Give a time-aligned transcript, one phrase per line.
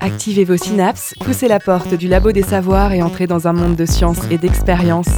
[0.00, 3.76] Activez vos synapses, poussez la porte du labo des savoirs et entrez dans un monde
[3.76, 5.08] de science et d'expérience.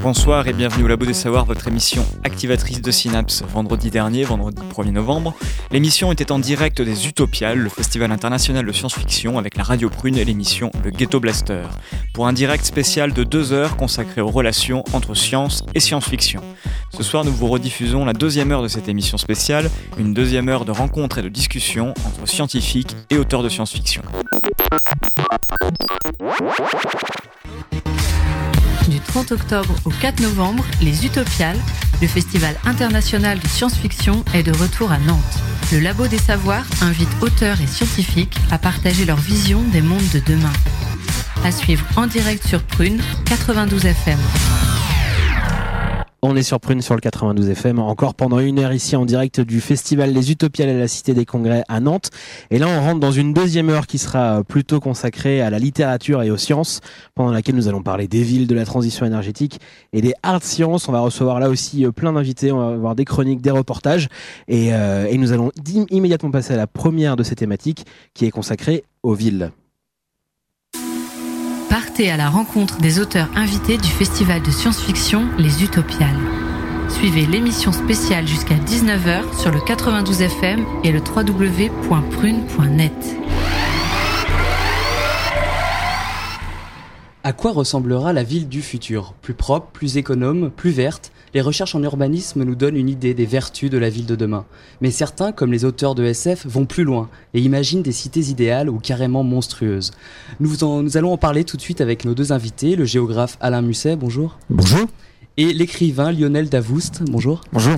[0.00, 3.42] Bonsoir et bienvenue au Labo des Savoirs, votre émission activatrice de Synapse.
[3.52, 5.34] Vendredi dernier, vendredi 1er novembre,
[5.72, 10.16] l'émission était en direct des Utopiales, le festival international de science-fiction, avec la radio prune
[10.16, 11.64] et l'émission Le Ghetto Blaster,
[12.14, 16.42] pour un direct spécial de deux heures consacré aux relations entre science et science-fiction.
[16.94, 19.68] Ce soir, nous vous rediffusons la deuxième heure de cette émission spéciale,
[19.98, 24.02] une deuxième heure de rencontres et de discussions entre scientifiques et auteurs de science-fiction.
[29.18, 31.58] Du 30 octobre au 4 novembre, les Utopiales,
[32.00, 35.18] le festival international de science-fiction, est de retour à Nantes.
[35.72, 40.20] Le Labo des Savoirs invite auteurs et scientifiques à partager leur vision des mondes de
[40.20, 40.52] demain.
[41.44, 44.18] À suivre en direct sur Prune 92 FM.
[46.20, 49.40] On est sur Prune sur le 92 FM, encore pendant une heure ici en direct
[49.40, 52.10] du festival Les Utopiales à la Cité des Congrès à Nantes.
[52.50, 56.24] Et là, on rentre dans une deuxième heure qui sera plutôt consacrée à la littérature
[56.24, 56.80] et aux sciences,
[57.14, 59.60] pendant laquelle nous allons parler des villes, de la transition énergétique
[59.92, 60.88] et des hard sciences.
[60.88, 64.08] On va recevoir là aussi euh, plein d'invités, on va avoir des chroniques, des reportages.
[64.48, 65.52] Et, euh, et nous allons
[65.88, 69.52] immédiatement passer à la première de ces thématiques qui est consacrée aux villes.
[72.00, 76.16] À la rencontre des auteurs invités du festival de science-fiction Les Utopiales.
[76.88, 81.58] Suivez l'émission spéciale jusqu'à 19h sur le 92 FM et le www.prune.net.
[87.24, 89.14] À quoi ressemblera la ville du futur?
[89.20, 91.10] Plus propre, plus économe, plus verte?
[91.34, 94.44] Les recherches en urbanisme nous donnent une idée des vertus de la ville de demain.
[94.80, 98.68] Mais certains, comme les auteurs de SF, vont plus loin et imaginent des cités idéales
[98.70, 99.90] ou carrément monstrueuses.
[100.40, 103.36] Nous, en- nous allons en parler tout de suite avec nos deux invités, le géographe
[103.40, 104.38] Alain Musset, bonjour.
[104.50, 104.86] Bonjour.
[105.36, 107.42] Et l'écrivain Lionel Davoust, bonjour.
[107.52, 107.76] Bonjour.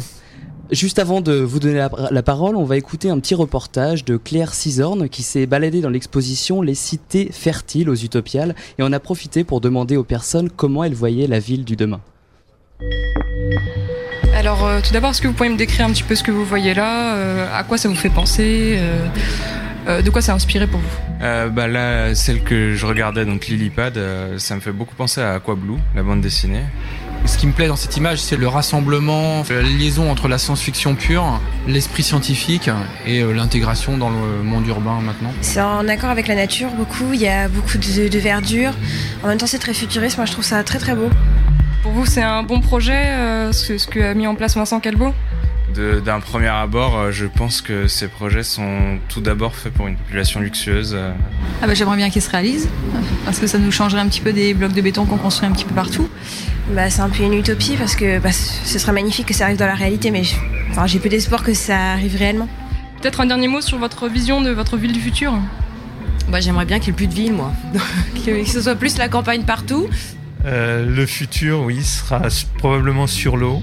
[0.71, 4.17] Juste avant de vous donner la, la parole, on va écouter un petit reportage de
[4.17, 9.01] Claire Cisorne qui s'est baladée dans l'exposition Les cités fertiles aux Utopiales et en a
[9.01, 12.01] profité pour demander aux personnes comment elles voyaient la ville du demain.
[14.35, 16.31] Alors, euh, tout d'abord, est-ce que vous pouvez me décrire un petit peu ce que
[16.31, 19.07] vous voyez là euh, À quoi ça vous fait penser euh,
[19.89, 20.87] euh, De quoi ça a inspiré pour vous?
[21.23, 25.21] Euh, bah là, celle que je regardais, donc Lilipad, euh, ça me fait beaucoup penser
[25.21, 26.63] à Aquablue, la bande dessinée.
[27.27, 30.95] Ce qui me plaît dans cette image, c'est le rassemblement, la liaison entre la science-fiction
[30.95, 32.71] pure, l'esprit scientifique
[33.07, 35.31] et l'intégration dans le monde urbain maintenant.
[35.43, 38.73] C'est en accord avec la nature beaucoup, il y a beaucoup de, de verdure.
[39.23, 41.11] En même temps c'est très futuriste, moi je trouve ça très très beau.
[41.83, 44.81] Pour vous, c'est un bon projet, euh, ce, ce que a mis en place Vincent
[44.81, 45.15] Calbo
[45.75, 49.87] De- D'un premier abord, euh, je pense que ces projets sont tout d'abord faits pour
[49.87, 50.95] une population luxueuse.
[50.95, 51.13] euh.
[51.63, 52.69] Ah bah, j'aimerais bien qu'il se réalise,
[53.25, 55.53] parce que ça nous changerait un petit peu des blocs de béton qu'on construit un
[55.53, 56.09] petit peu partout.
[56.75, 59.57] Bah, c'est un peu une utopie parce que bah, ce serait magnifique que ça arrive
[59.57, 60.23] dans la réalité, mais
[60.71, 62.49] enfin, j'ai peu d'espoir que ça arrive réellement.
[63.01, 65.33] Peut-être un dernier mot sur votre vision de votre ville du futur?
[66.29, 67.53] Bah, j'aimerais bien qu'il n'y ait plus de ville, moi.
[68.27, 69.87] que ce soit plus la campagne partout.
[70.45, 72.23] Euh, le futur, oui, sera
[72.59, 73.63] probablement sur l'eau.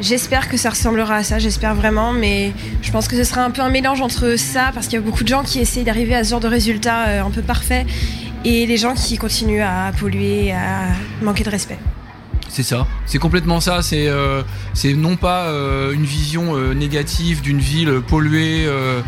[0.00, 2.52] J'espère que ça ressemblera à ça, j'espère vraiment, mais
[2.82, 5.04] je pense que ce sera un peu un mélange entre ça, parce qu'il y a
[5.04, 7.86] beaucoup de gens qui essayent d'arriver à ce genre de résultat euh, un peu parfait,
[8.44, 10.86] et les gens qui continuent à polluer, à
[11.22, 11.78] manquer de respect.
[12.48, 13.80] C'est ça, c'est complètement ça.
[13.82, 14.42] C'est euh,
[14.96, 19.00] non pas euh, une vision euh, négative d'une ville polluée, euh,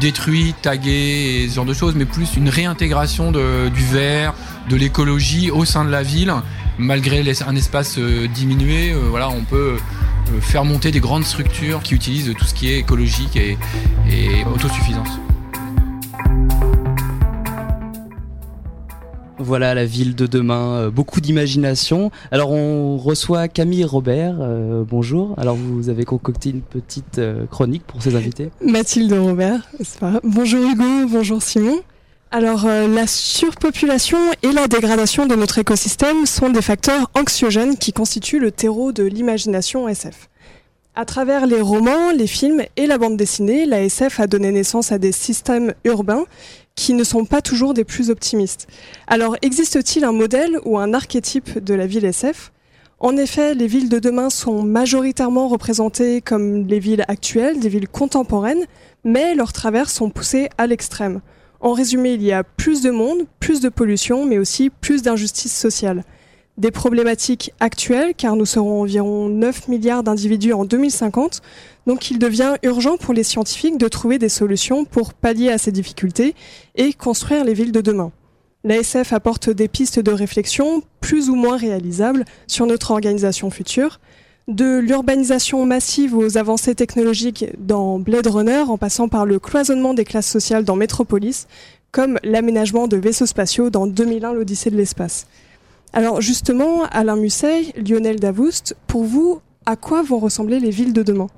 [0.00, 4.34] détruite, taguée et ce genre de choses, mais plus une réintégration de- du vert,
[4.68, 6.32] de l'écologie au sein de la ville.
[6.78, 11.82] Malgré un espace euh, diminué, euh, voilà, on peut euh, faire monter des grandes structures
[11.82, 13.58] qui utilisent tout ce qui est écologique et,
[14.10, 15.20] et autosuffisance.
[19.38, 22.12] Voilà la ville de demain, beaucoup d'imagination.
[22.30, 25.34] Alors on reçoit Camille Robert, euh, bonjour.
[25.36, 28.50] Alors vous avez concocté une petite chronique pour ces invités.
[28.64, 30.20] Mathilde Robert, c'est pas grave.
[30.22, 31.80] Bonjour Hugo, bonjour Simon.
[32.34, 37.92] Alors, euh, la surpopulation et la dégradation de notre écosystème sont des facteurs anxiogènes qui
[37.92, 40.30] constituent le terreau de l'imagination SF.
[40.94, 44.92] À travers les romans, les films et la bande dessinée, la SF a donné naissance
[44.92, 46.24] à des systèmes urbains
[46.74, 48.66] qui ne sont pas toujours des plus optimistes.
[49.06, 52.50] Alors, existe-t-il un modèle ou un archétype de la ville SF
[52.98, 57.88] En effet, les villes de demain sont majoritairement représentées comme les villes actuelles, des villes
[57.88, 58.64] contemporaines,
[59.04, 61.20] mais leurs travers sont poussés à l'extrême.
[61.62, 65.56] En résumé, il y a plus de monde, plus de pollution, mais aussi plus d'injustice
[65.56, 66.02] sociale.
[66.58, 71.40] Des problématiques actuelles, car nous serons environ 9 milliards d'individus en 2050,
[71.86, 75.70] donc il devient urgent pour les scientifiques de trouver des solutions pour pallier à ces
[75.70, 76.34] difficultés
[76.74, 78.10] et construire les villes de demain.
[78.64, 84.00] L'ASF apporte des pistes de réflexion plus ou moins réalisables sur notre organisation future.
[84.48, 90.04] De l'urbanisation massive aux avancées technologiques dans Blade Runner, en passant par le cloisonnement des
[90.04, 91.46] classes sociales dans Metropolis,
[91.92, 95.28] comme l'aménagement de vaisseaux spatiaux dans 2001, l'Odyssée de l'espace.
[95.92, 101.04] Alors justement, Alain Musset, Lionel Davoust, pour vous, à quoi vont ressembler les villes de
[101.04, 101.28] demain?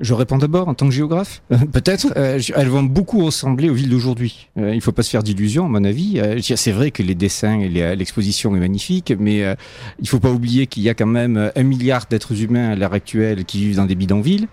[0.00, 1.42] Je réponds d'abord en tant que géographe.
[1.52, 2.12] Euh, peut-être.
[2.16, 4.48] Euh, elles vont beaucoup ressembler aux villes d'aujourd'hui.
[4.58, 6.20] Euh, il ne faut pas se faire d'illusions, à mon avis.
[6.42, 10.66] c'est vrai que les dessins et l'exposition est magnifique, mais il ne faut pas oublier
[10.66, 13.86] qu'il y a quand même un milliard d'êtres humains à l'heure actuelle qui vivent dans
[13.86, 14.48] des bidonvilles.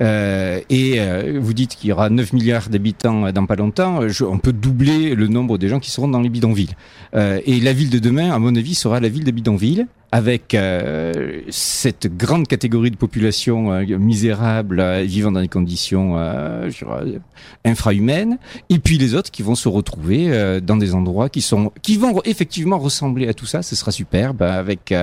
[0.00, 1.00] et
[1.38, 4.00] vous dites qu'il y aura 9 milliards d'habitants dans pas longtemps.
[4.22, 6.74] on peut doubler le nombre de gens qui seront dans les bidonvilles.
[7.14, 11.42] et la ville de demain, à mon avis, sera la ville de bidonvilles avec euh,
[11.50, 16.70] cette grande catégorie de population euh, misérable euh, vivant dans des conditions euh,
[17.64, 18.38] infrahumaines,
[18.70, 22.20] et puis les autres qui vont se retrouver dans des endroits qui sont qui vont
[22.24, 23.62] effectivement ressembler à tout ça.
[23.62, 24.94] Ce sera superbe avec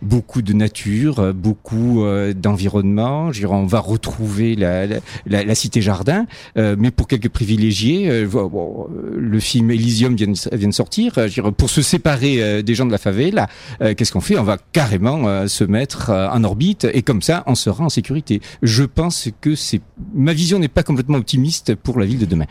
[0.00, 2.04] beaucoup de nature, beaucoup
[2.34, 3.30] d'environnement.
[3.48, 6.26] On va retrouver la, la, la cité jardin,
[6.56, 11.12] mais pour quelques privilégiés, bon, le film Elysium vient, vient de sortir.
[11.56, 13.48] pour se séparer des gens de la favela,
[13.80, 14.35] qu'est-ce qu'on fait?
[14.38, 17.88] On va carrément euh, se mettre euh, en orbite et comme ça, on sera en
[17.88, 18.40] sécurité.
[18.62, 19.80] Je pense que c'est
[20.14, 22.46] ma vision n'est pas complètement optimiste pour la ville de demain.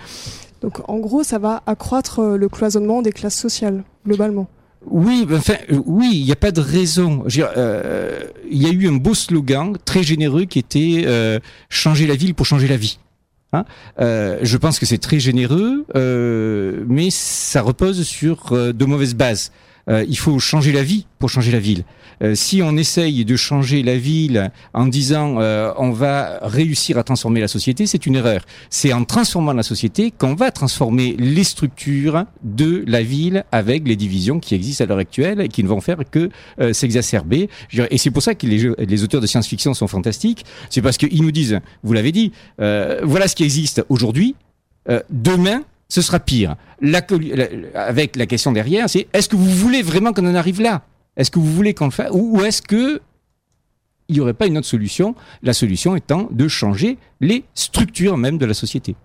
[0.62, 4.48] Donc en gros, ça va accroître euh, le cloisonnement des classes sociales globalement.
[4.88, 5.56] Oui, ben, enfin,
[5.86, 7.24] oui, il n'y a pas de raison.
[7.28, 11.08] Il y a eu un beau slogan très généreux qui était
[11.70, 13.00] changer la ville pour changer la vie.
[13.52, 13.66] Hein
[13.98, 15.88] je pense que c'est très généreux,
[16.88, 19.52] mais ça repose sur de mauvaises bases.
[19.90, 21.84] Euh, il faut changer la vie pour changer la ville.
[22.24, 27.04] Euh, si on essaye de changer la ville en disant euh, on va réussir à
[27.04, 28.46] transformer la société, c'est une erreur.
[28.70, 33.96] C'est en transformant la société qu'on va transformer les structures de la ville avec les
[33.96, 36.30] divisions qui existent à l'heure actuelle et qui ne vont faire que
[36.72, 37.50] s'exacerber.
[37.90, 40.46] Et c'est pour ça que les, les auteurs de science-fiction sont fantastiques.
[40.70, 44.36] C'est parce qu'ils nous disent, vous l'avez dit, voilà ce qui existe aujourd'hui.
[45.10, 46.56] demain, ce sera pire.
[47.74, 50.84] avec la question derrière, c'est est-ce que vous voulez vraiment qu'on en arrive là?
[51.18, 53.02] Est-ce que vous voulez qu'on le fasse Ou, est-ce que
[54.08, 55.16] il n'y aurait pas une autre solution?
[55.42, 58.96] La solution étant de changer les structures même de la société.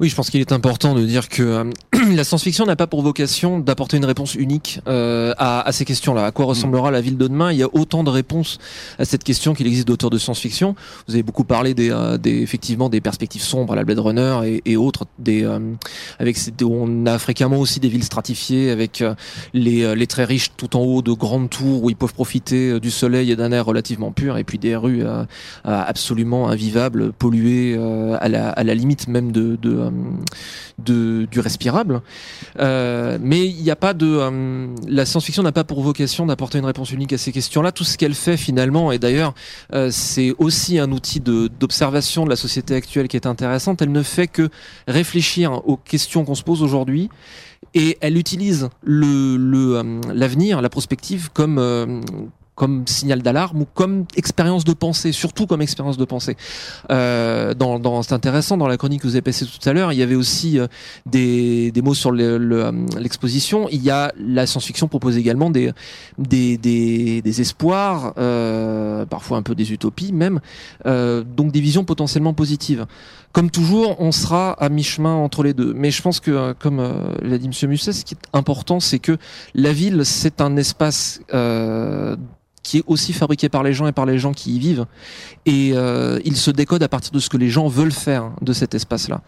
[0.00, 1.64] Oui, je pense qu'il est important de dire que euh,
[2.14, 6.24] la science-fiction n'a pas pour vocation d'apporter une réponse unique euh, à, à, ces questions-là.
[6.24, 7.52] À quoi ressemblera la ville de demain?
[7.52, 8.58] Il y a autant de réponses
[8.98, 10.74] à cette question qu'il existe d'auteurs de science-fiction.
[11.06, 14.40] Vous avez beaucoup parlé des, euh, des, effectivement des perspectives sombres à la Blade Runner
[14.44, 15.06] et, et autres.
[15.18, 15.58] Des, euh,
[16.18, 19.04] avec on a fréquemment aussi des villes stratifiées avec
[19.52, 22.90] les, les très riches tout en haut de grandes tours où ils peuvent profiter du
[22.90, 25.02] soleil et d'un air relativement pur, et puis des rues
[25.64, 27.76] absolument invivables, polluées
[28.20, 29.90] à la, à la limite même de, de euh,
[30.78, 32.02] de, du respirable.
[32.58, 36.58] Euh, mais il n'y a pas de euh, la science-fiction n'a pas pour vocation d'apporter
[36.58, 37.72] une réponse unique à ces questions-là.
[37.72, 39.34] Tout ce qu'elle fait finalement, et d'ailleurs
[39.90, 43.82] c'est aussi un outil d'observation de, la société actuelle qui est intéressante.
[43.82, 44.48] Elle ne fait que
[44.88, 47.08] réfléchir aux questions qu'on se pose aujourd'hui
[47.74, 52.02] et elle utilise l'avenir, la prospective comme
[52.62, 56.36] comme signal d'alarme ou comme expérience de pensée, surtout comme expérience de pensée.
[56.92, 59.92] Euh, dans, dans c'est intéressant dans la chronique que vous avez passée tout à l'heure,
[59.92, 60.68] il y avait aussi euh,
[61.04, 62.70] des, des mots sur euh,
[63.00, 63.66] l'exposition.
[63.72, 65.72] il y a la science-fiction propose également des
[66.18, 70.38] des, des, des espoirs, euh, parfois un peu des utopies même,
[70.86, 72.86] euh, donc des visions potentiellement positives.
[73.32, 75.72] Comme toujours, on sera à mi-chemin entre les deux.
[75.74, 76.80] Mais je pense que, euh, comme
[77.22, 79.16] l'a dit Monsieur Musset, ce qui est important, c'est que
[79.54, 81.20] la ville, c'est un espace
[82.62, 84.86] qui est aussi fabriqué par les gens et par les gens qui y vivent.
[85.46, 88.52] Et euh, il se décode à partir de ce que les gens veulent faire de
[88.52, 89.22] cet espace-là.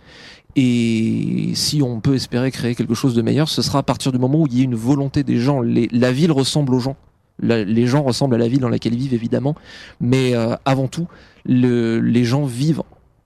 [0.56, 4.18] Et si on peut espérer créer quelque chose de meilleur, ce sera à partir du
[4.18, 5.62] moment où il y a une volonté des gens.
[5.62, 6.96] la ville ressemble aux gens.
[7.40, 9.56] les gens ressemblent à la ville dans laquelle ils vivent, évidemment.
[10.00, 11.08] Mais euh, avant tout,
[11.44, 12.82] le, les gens vivent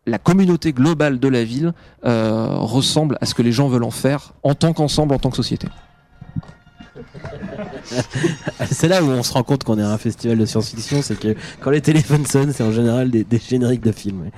[0.09, 1.73] la communauté globale de la ville
[2.05, 5.31] euh, ressemble à ce que les gens veulent en faire en tant qu'ensemble, en tant
[5.31, 5.69] que société.
[8.71, 11.35] c'est là où on se rend compte qu'on est un festival de science-fiction, c'est que
[11.61, 14.31] quand les téléphones sonnent, c'est en général des, génériques de films.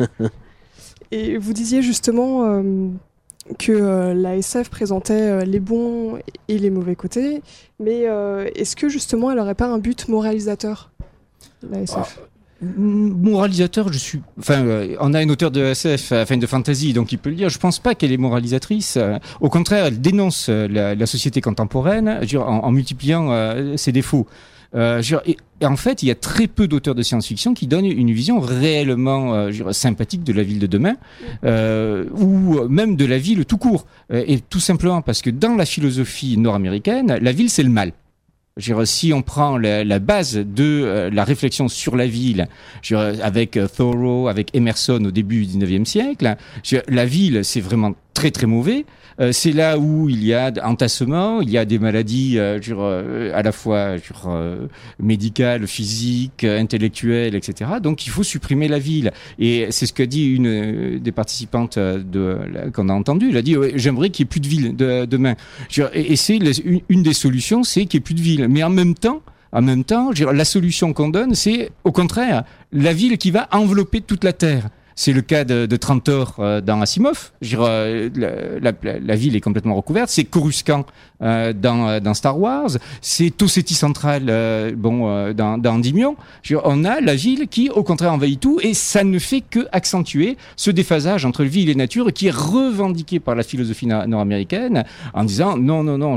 [1.12, 2.88] Et vous disiez justement euh,
[3.58, 7.42] que euh, la SF présentait euh, les bons et les mauvais côtés,
[7.78, 8.06] mais
[8.54, 10.90] est-ce que justement elle n'aurait pas un but moralisateur,
[11.62, 12.18] la SF
[12.62, 14.20] moralisateur, je suis.
[14.38, 17.36] Enfin, euh, on a une auteure de SF, enfin de fantasy, donc il peut le
[17.36, 17.48] dire.
[17.50, 18.96] Je pense pas qu'elle est moralisatrice.
[18.96, 23.30] Euh, au contraire, elle dénonce euh, la, société contemporaine en, multipliant
[23.76, 24.26] ses défauts.
[24.74, 28.40] et, en fait, il y a très peu d'auteurs de science-fiction qui donnent une vision
[28.40, 30.96] réellement sympathique de la ville de demain,
[31.44, 33.86] ou même de la ville tout court.
[34.12, 37.92] et tout simplement parce que dans la philosophie nord-américaine, la ville c'est le mal.
[38.58, 42.48] Dire, si on prend la, la base de euh, la réflexion sur la ville,
[42.82, 47.60] dire, avec euh, Thoreau, avec Emerson au début du 19e siècle, dire, la ville, c'est
[47.60, 48.86] vraiment très très mauvais.
[49.20, 53.30] Euh, c'est là où il y a entassement, il y a des maladies euh, euh,
[53.34, 54.66] à la fois dire, euh,
[55.00, 57.70] médicales, physiques, intellectuelles, etc.
[57.82, 59.12] Donc il faut supprimer la ville.
[59.38, 62.38] Et c'est ce que dit une euh, des participantes de
[62.74, 63.30] qu'on a entendu.
[63.30, 65.34] Elle a dit j'aimerais qu'il n'y ait plus de ville de- demain.
[65.94, 66.38] Et, c'est
[66.88, 68.46] une, des solutions, c'est qu'il n'y ait plus de ville.
[68.48, 72.92] Mais en même temps, en même temps, la solution qu'on donne, c'est au contraire la
[72.92, 74.68] ville qui va envelopper toute la terre.
[74.98, 77.30] C'est le cas de, de Trantor euh, dans Asimov.
[77.42, 80.08] Dire, euh, la, la- la ville est complètement recouverte.
[80.08, 80.86] C'est Coruscant
[81.22, 82.70] euh, dans, euh, dans Star Wars.
[83.02, 85.78] C'est Toseti Central euh, bon, euh, dans, dans
[86.54, 88.58] veux dire, on a la ville qui, au contraire, envahit tout.
[88.62, 93.20] Et ça ne fait que accentuer ce déphasage entre ville et nature qui est revendiqué
[93.20, 96.16] par la philosophie nord-américaine en disant non, non, non,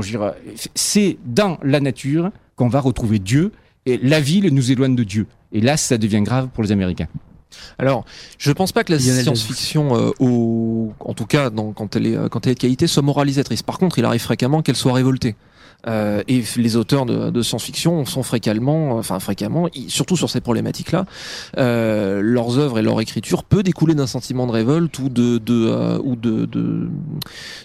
[0.74, 3.52] c'est dans la nature qu'on va retrouver Dieu.
[3.84, 5.26] Et la ville nous éloigne de Dieu.
[5.52, 7.08] Et là, ça devient grave pour les Américains.
[7.78, 8.04] Alors,
[8.38, 12.16] je pense pas que la science-fiction, euh, au, en tout cas, dans- quand elle est
[12.16, 13.62] euh, quand elle est de qualité, soit moralisatrice.
[13.62, 15.34] Par contre, il arrive fréquemment qu'elle soit révoltée.
[15.86, 21.06] Euh, et les auteurs de, de science-fiction sont fréquemment, enfin fréquemment, surtout sur ces problématiques-là,
[21.56, 25.66] euh, leurs œuvres et leur écriture peut découler d'un sentiment de révolte ou de, de
[25.66, 26.88] euh, ou de, de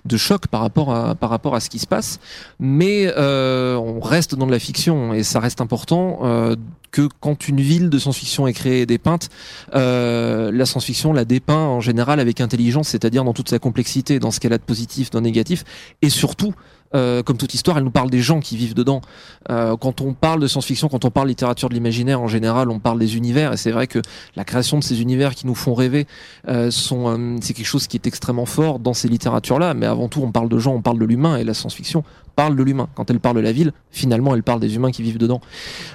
[0.05, 2.19] de choc par rapport à par rapport à ce qui se passe.
[2.59, 6.55] Mais euh, on reste dans de la fiction et ça reste important euh,
[6.91, 9.29] que quand une ville de science-fiction est créée et dépeinte,
[9.73, 14.31] euh, la science-fiction la dépeint en général avec intelligence, c'est-à-dire dans toute sa complexité, dans
[14.31, 15.65] ce qu'elle a de positif, de négatif,
[16.01, 16.53] et surtout.
[16.95, 19.01] Euh, comme toute histoire, elle nous parle des gens qui vivent dedans.
[19.49, 22.79] Euh, quand on parle de science-fiction, quand on parle littérature de l'imaginaire, en général, on
[22.79, 23.99] parle des univers, et c'est vrai que
[24.35, 26.07] la création de ces univers qui nous font rêver,
[26.47, 29.73] euh, sont, c'est quelque chose qui est extrêmement fort dans ces littératures-là.
[29.73, 32.03] Mais avant tout, on parle de gens, on parle de l'humain, et la science-fiction
[32.35, 32.89] parle de l'humain.
[32.95, 35.41] Quand elle parle de la ville, finalement, elle parle des humains qui vivent dedans.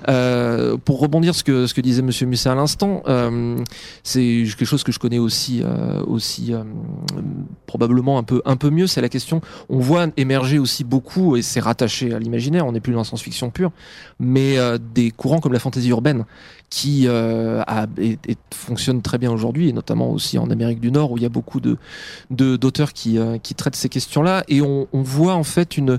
[0.08, 3.56] Euh, pour rebondir ce que ce que disait Monsieur Musset à l'instant, euh,
[4.02, 6.62] c'est quelque chose que je connais aussi euh, aussi euh,
[7.66, 8.86] probablement un peu un peu mieux.
[8.86, 9.40] C'est la question.
[9.68, 12.66] On voit émerger aussi beaucoup et c'est rattaché à l'imaginaire.
[12.66, 13.70] On n'est plus dans la science-fiction pure,
[14.18, 16.24] mais euh, des courants comme la fantaisie urbaine
[16.70, 20.92] qui euh, a, et, et fonctionne très bien aujourd'hui, et notamment aussi en Amérique du
[20.92, 21.76] Nord où il y a beaucoup de
[22.30, 25.98] de- d'auteurs qui euh, qui traitent ces questions-là et on, on voit en fait une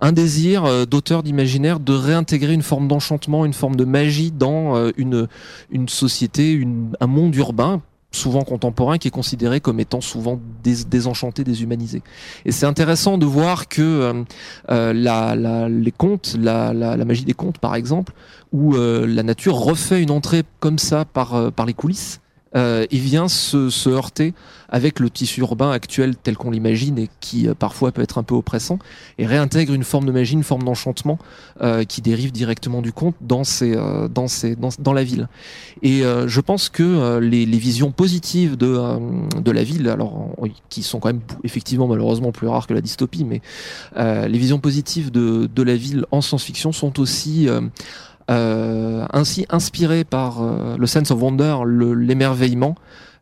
[0.00, 4.76] un désir euh, d'auteur d'imaginaire de réintégrer une forme d'enchantement, une forme de magie dans
[4.76, 5.28] euh, une,
[5.70, 10.84] une société, une, un monde urbain souvent contemporain qui est considéré comme étant souvent dés-
[10.88, 12.02] désenchanté, déshumanisé.
[12.46, 14.24] Et c'est intéressant de voir que euh,
[14.70, 18.14] euh, la, la- les contes, la, la, la magie des contes par exemple,
[18.50, 22.20] où euh, la nature refait une entrée comme ça par, par les coulisses,
[22.56, 24.34] euh, et vient se, se heurter
[24.70, 28.22] avec le tissu urbain actuel tel qu'on l'imagine et qui euh, parfois peut être un
[28.22, 28.78] peu oppressant
[29.18, 31.18] et réintègre une forme de magie, une forme d'enchantement
[31.62, 35.28] euh, qui dérive directement du conte dans, ces, euh, dans, ces, dans, dans la ville.
[35.82, 38.78] Et euh, je pense que euh, les, les visions positives de,
[39.40, 40.28] de la ville, alors
[40.68, 43.40] qui sont quand même effectivement malheureusement plus rares que la dystopie, mais
[43.96, 47.48] les visions positives de, de la ville en science-fiction sont aussi
[48.28, 52.74] ainsi inspirées par euh, le sense of wonder, le- l'émerveillement.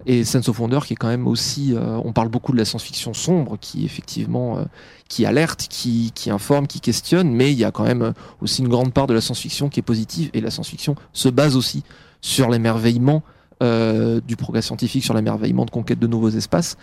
[0.05, 2.65] Et Sense of Wonder qui est quand même aussi, euh, on parle beaucoup de la
[2.67, 4.65] science-fiction sombre qui effectivement euh,
[5.09, 8.69] qui alerte, qui, informe, qui questionne, mais il y a quand même euh, aussi une
[8.69, 11.83] grande part de la science-fiction qui est positive et la science-fiction se base aussi
[12.21, 13.23] sur l'émerveillement
[13.63, 16.77] euh, du progrès scientifique, sur l'émerveillement de conquête de nouveaux espaces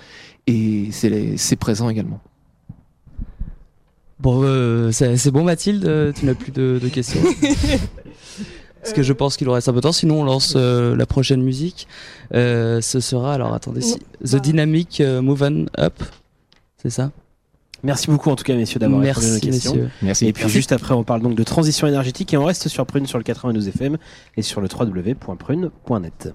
[0.47, 2.19] et c'est présent également.
[4.23, 7.19] Bon, euh, c'est bon Mathilde, euh, tu n'as plus de, de questions
[8.81, 10.95] Parce que je pense qu'il nous reste un peu de temps, sinon on lance euh,
[10.95, 11.89] la prochaine musique.
[12.33, 16.01] Euh, ce sera, alors attendez, si, The Dynamic euh, Move On Up,
[16.81, 17.11] c'est ça?
[17.83, 19.71] Merci beaucoup en tout cas messieurs d'avoir répondu à nos Merci, questions.
[19.73, 19.89] messieurs.
[20.01, 20.27] Merci.
[20.27, 20.55] Et puis Merci.
[20.55, 23.25] juste après on parle donc de transition énergétique et on reste sur Prune sur le
[23.25, 23.97] 92 FM
[24.37, 26.33] et sur le www.prune.net.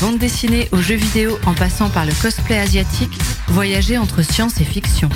[0.00, 4.64] bande dessinée aux jeux vidéo en passant par le cosplay asiatique, voyagez entre science et
[4.64, 5.08] fiction.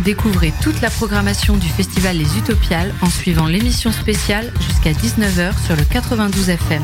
[0.00, 5.76] Découvrez toute la programmation du festival Les Utopiales en suivant l'émission spéciale jusqu'à 19h sur
[5.76, 6.82] le 92 FM.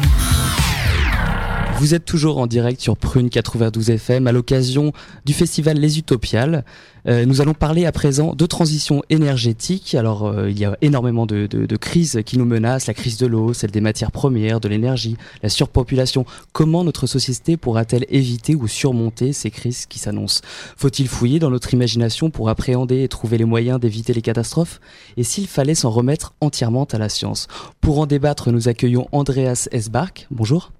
[1.78, 4.92] Vous êtes toujours en direct sur Prune 92 FM à l'occasion
[5.26, 6.64] du festival Les Utopiales.
[7.06, 9.95] Euh, nous allons parler à présent de transition énergétique.
[9.95, 13.18] Alors, euh, il y a énormément de, de, de, crises qui nous menacent, la crise
[13.18, 16.25] de l'eau, celle des matières premières, de l'énergie, la surpopulation.
[16.54, 20.40] Comment notre société pourra-t-elle éviter ou surmonter ces crises qui s'annoncent?
[20.78, 24.80] Faut-il fouiller dans notre imagination pour appréhender et trouver les moyens d'éviter les catastrophes?
[25.18, 27.49] Et s'il fallait s'en remettre entièrement à la science?
[27.83, 30.26] Pour en débattre, nous accueillons Andreas Esbark.
[30.30, 30.73] Bonjour.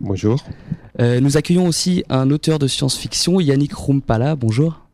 [0.00, 0.44] Bonjour.
[1.00, 4.36] Euh, nous accueillons aussi un auteur de science-fiction, Yannick Rumpala.
[4.36, 4.88] Bonjour.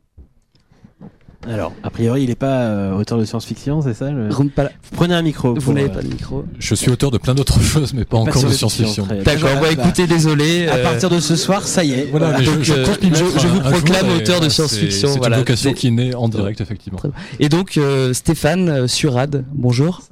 [1.47, 4.29] Alors, a priori, il n'est pas euh, auteur de science-fiction, c'est ça le...
[4.31, 4.71] Rumpala.
[4.83, 5.55] Vous prenez un micro.
[5.55, 6.45] Vous n'avez euh, pas de micro.
[6.59, 9.07] Je suis auteur de plein d'autres choses, mais pas, encore de science-fiction.
[9.25, 10.69] D'accord, Voilà, bah, écoutez, désolé.
[10.69, 12.09] À partir de ce soir, ça y est.
[12.11, 15.37] Voilà, donc, je, euh, vous jour, proclame auteur de science-fiction, C'est voilà.
[15.37, 17.01] une vocation qui naît en direct, effectivement.
[17.41, 20.03] Et donc, euh, Stéphane euh, Surad, bonjour.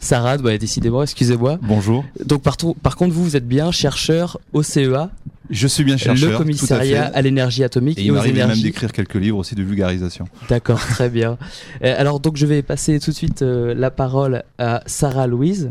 [0.00, 1.58] Sarad, bah, décidément, excusez-moi.
[1.62, 2.04] Bonjour.
[2.24, 5.10] Donc, par, par contre, vous, vous êtes bien chercheur au CEA,
[5.50, 6.30] Je suis bien chercheur.
[6.30, 9.38] le commissariat tout à, à, l'énergie atomique et, Et il m'arrive même d'écrire quelques livres
[9.38, 10.26] aussi de vulgarisation.
[10.48, 11.36] D'accord, très bien.
[11.82, 15.70] Euh, alors, donc, je vais passer tout de suite euh, la parole à Sarah Louise.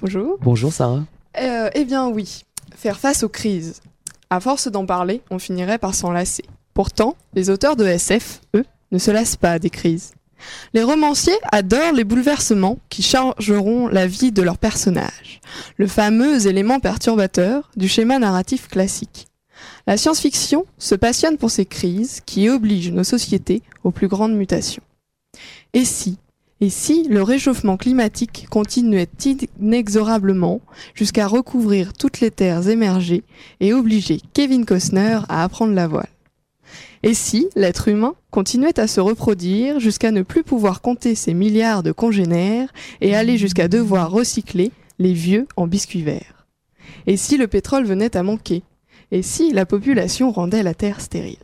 [0.00, 0.36] Bonjour.
[0.42, 1.04] Bonjour, Sarah.
[1.40, 2.42] Euh, eh bien oui,
[2.74, 3.80] faire face aux crises.
[4.30, 6.44] À force d'en parler, on finirait par s'en lasser.
[6.74, 10.12] Pourtant, les auteurs de SF, eux, ne se lassent pas des crises.
[10.74, 15.40] Les romanciers adorent les bouleversements qui chargeront la vie de leurs personnages,
[15.76, 19.26] le fameux élément perturbateur du schéma narratif classique.
[19.86, 24.82] La science-fiction se passionne pour ces crises qui obligent nos sociétés aux plus grandes mutations.
[25.72, 26.18] Et si,
[26.60, 29.08] et si le réchauffement climatique continuait
[29.60, 30.60] inexorablement
[30.94, 33.22] jusqu'à recouvrir toutes les terres émergées
[33.60, 36.08] et obliger Kevin Costner à apprendre la voile?
[37.02, 41.82] Et si l'être humain continuait à se reproduire jusqu'à ne plus pouvoir compter ses milliards
[41.82, 46.46] de congénères et aller jusqu'à devoir recycler les vieux en biscuits verts?
[47.06, 48.62] Et si le pétrole venait à manquer?
[49.10, 51.38] Et si la population rendait la Terre stérile?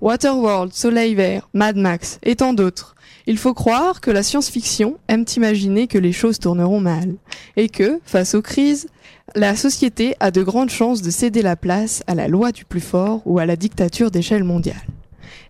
[0.00, 2.94] Waterworld, Soleil Vert, Mad Max et tant d'autres.
[3.26, 7.14] Il faut croire que la science-fiction aime imaginer que les choses tourneront mal
[7.56, 8.88] et que, face aux crises,
[9.34, 12.80] la société a de grandes chances de céder la place à la loi du plus
[12.80, 14.76] fort ou à la dictature d'échelle mondiale.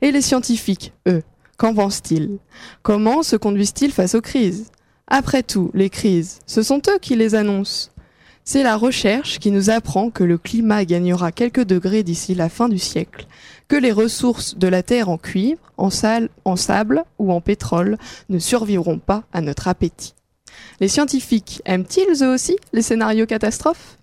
[0.01, 1.23] Et les scientifiques, eux,
[1.57, 2.39] qu'en pensent-ils?
[2.83, 4.71] Comment se conduisent-ils face aux crises?
[5.09, 7.91] Après tout, les crises, ce sont eux qui les annoncent.
[8.45, 12.69] C'est la recherche qui nous apprend que le climat gagnera quelques degrés d'ici la fin
[12.69, 13.27] du siècle,
[13.69, 17.99] que les ressources de la Terre en cuivre, en, sal- en sable ou en pétrole
[18.29, 20.15] ne survivront pas à notre appétit.
[20.81, 23.99] Les scientifiques aiment-ils eux aussi les scénarios catastrophes?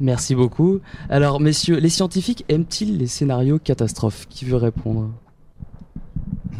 [0.00, 0.80] Merci beaucoup.
[1.10, 4.26] Alors, messieurs, les scientifiques aiment-ils les scénarios catastrophes?
[4.28, 5.10] Qui veut répondre?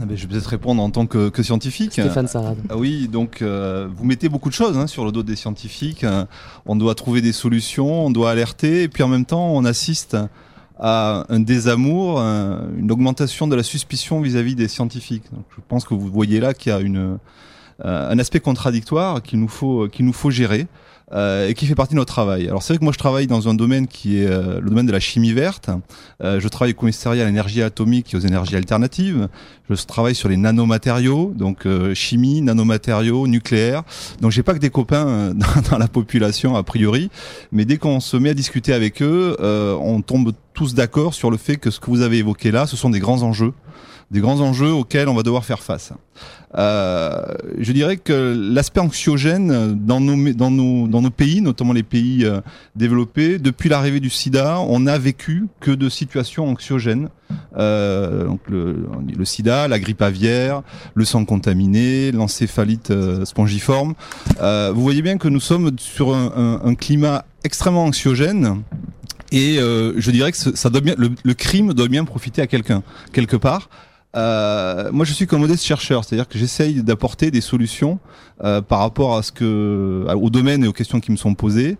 [0.01, 1.93] Ah ben, je vais peut-être répondre en tant que, que scientifique.
[1.93, 2.57] Stéphane Sarad.
[2.69, 6.05] Ah oui, donc euh, vous mettez beaucoup de choses hein, sur le dos des scientifiques.
[6.05, 6.25] Euh,
[6.67, 10.17] on doit trouver des solutions, on doit alerter, et puis en même temps, on assiste
[10.79, 15.25] à un désamour, un- une augmentation de la suspicion vis-à-vis des scientifiques.
[15.33, 17.17] Donc, je pense que vous voyez là qu'il y a une, euh,
[17.85, 20.67] un aspect contradictoire qu'il nous faut, qu'il nous faut gérer.
[21.13, 22.47] euh, et qui fait partie de notre travail.
[22.49, 24.87] Alors c'est vrai que moi je travaille dans un domaine qui est euh, le domaine
[24.87, 25.71] de la chimie verte.
[26.23, 29.29] Euh, je travaille au commissariat à l'énergie atomique et aux énergies alternatives.
[29.69, 33.83] Je travaille sur les nanomatériaux, donc euh, chimie, nanomatériaux, nucléaire.
[34.21, 37.11] Donc j'ai pas que des copains euh, dans, dans la population a priori,
[37.53, 41.31] mais dès qu'on se met à discuter avec eux, euh, on tombe tous d'accord sur
[41.31, 43.53] le fait que ce que vous avez évoqué là, ce sont des grands enjeux
[44.13, 45.93] des grands enjeux auxquels on va devoir faire face.
[46.59, 47.23] Euh,
[47.59, 52.25] je dirais que l'aspect anxiogène dans nos, dans, nos, dans nos pays, notamment les pays
[52.27, 52.41] euh,
[52.77, 57.09] développés, depuis l'arrivée du sida, on n'a vécu que de situations anxiogènes.
[57.57, 60.63] Euh, donc le, le sida, la grippe aviaire,
[60.95, 63.95] le sang contaminé, l'encéphalite euh, spongiforme.
[64.43, 68.63] Euh, vous voyez bien que nous sommes sur un, un- un climat extrêmement anxiogène.
[69.35, 72.47] Et euh, je dirais que ça doit bien, le, le crime doit bien profiter à
[72.47, 72.83] quelqu'un
[73.15, 73.71] quelque part.
[74.15, 77.99] Euh, moi, je suis comme modeste chercheur, c'est-à-dire que j'essaye d'apporter des solutions
[78.45, 81.79] euh, par rapport à ce que, au domaine et aux questions qui me sont posées.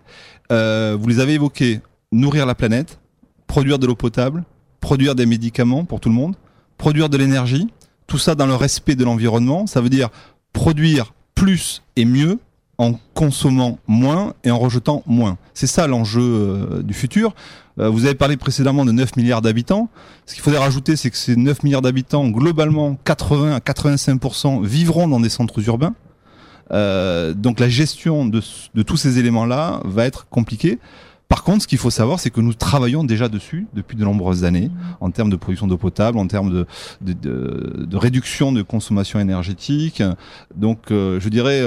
[0.51, 2.99] Euh, vous les avez évoquées nourrir la planète,
[3.47, 4.43] produire de l'eau potable,
[4.79, 6.35] produire des médicaments pour tout le monde,
[6.77, 7.69] produire de l'énergie.
[8.07, 9.65] Tout ça dans le respect de l'environnement.
[9.67, 10.09] Ça veut dire
[10.51, 12.39] produire plus et mieux
[12.77, 15.37] en consommant moins et en rejetant moins.
[15.53, 17.33] C'est ça l'enjeu euh, du futur.
[17.79, 19.89] Euh, vous avez parlé précédemment de 9 milliards d'habitants.
[20.25, 25.07] Ce qu'il faudrait rajouter, c'est que ces 9 milliards d'habitants, globalement, 80 à 85% vivront
[25.07, 25.95] dans des centres urbains.
[26.71, 28.41] Euh, donc la gestion de,
[28.83, 30.79] tous ces éléments-là va être compliquée.
[31.27, 34.43] Par contre, ce qu'il faut savoir, c'est que nous travaillons déjà dessus depuis de nombreuses
[34.43, 34.69] années,
[35.01, 36.65] en termes de production d'eau potable, en termes
[37.01, 40.03] de, réduction de consommation énergétique.
[40.55, 41.63] Donc, euh, je dirais,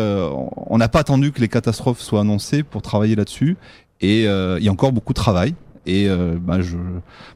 [0.69, 3.57] on n'a pas attendu que les catastrophes soient annoncées pour travailler là-dessus.
[4.01, 5.55] Et il y a encore beaucoup de travail.
[5.87, 6.77] Et euh, bah, je,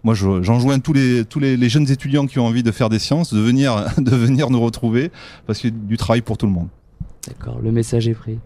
[0.03, 2.89] moi, je- j'enjoins tous les tous les, les jeunes étudiants qui ont envie de faire
[2.89, 5.11] des sciences de venir de venir nous retrouver
[5.47, 6.69] parce qu'il y a du travail pour tout le monde.
[7.29, 8.39] D'accord, le message est pris.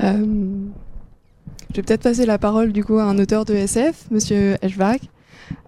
[0.00, 0.24] Euh,
[1.70, 5.00] je vais peut-être passer la parole du coup à un auteur de SF, Monsieur Eschbach.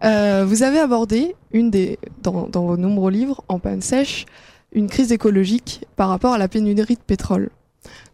[0.04, 4.26] Euh, vous avez abordé une des, dans, dans vos nombreux livres, En panne sèche,
[4.72, 7.48] une crise écologique par rapport à la pénurie de pétrole.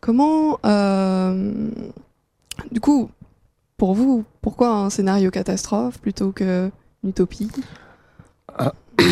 [0.00, 1.68] Comment, euh,
[2.70, 3.11] du coup,
[3.77, 6.71] pour vous, pourquoi un scénario catastrophe plutôt qu'une
[7.05, 7.51] utopie?
[8.57, 8.73] Ah,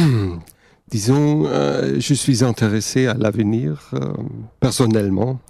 [0.88, 4.12] disons, euh, je suis intéressé à l'avenir euh,
[4.60, 5.40] personnellement.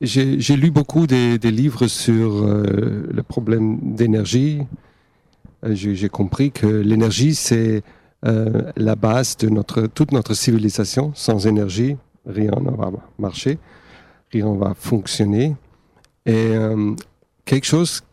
[0.00, 4.62] J'ai lu beaucoup des, livres sur euh, le problème d'énergie.
[5.62, 7.82] J'ai compris que l'énergie, c'est
[8.22, 11.12] la base de notre, toute notre civilisation.
[11.14, 13.58] Sans énergie, rien ne va marcher,
[14.32, 15.54] rien ne va fonctionner.
[16.24, 16.54] Et
[17.50, 18.04] quelque chose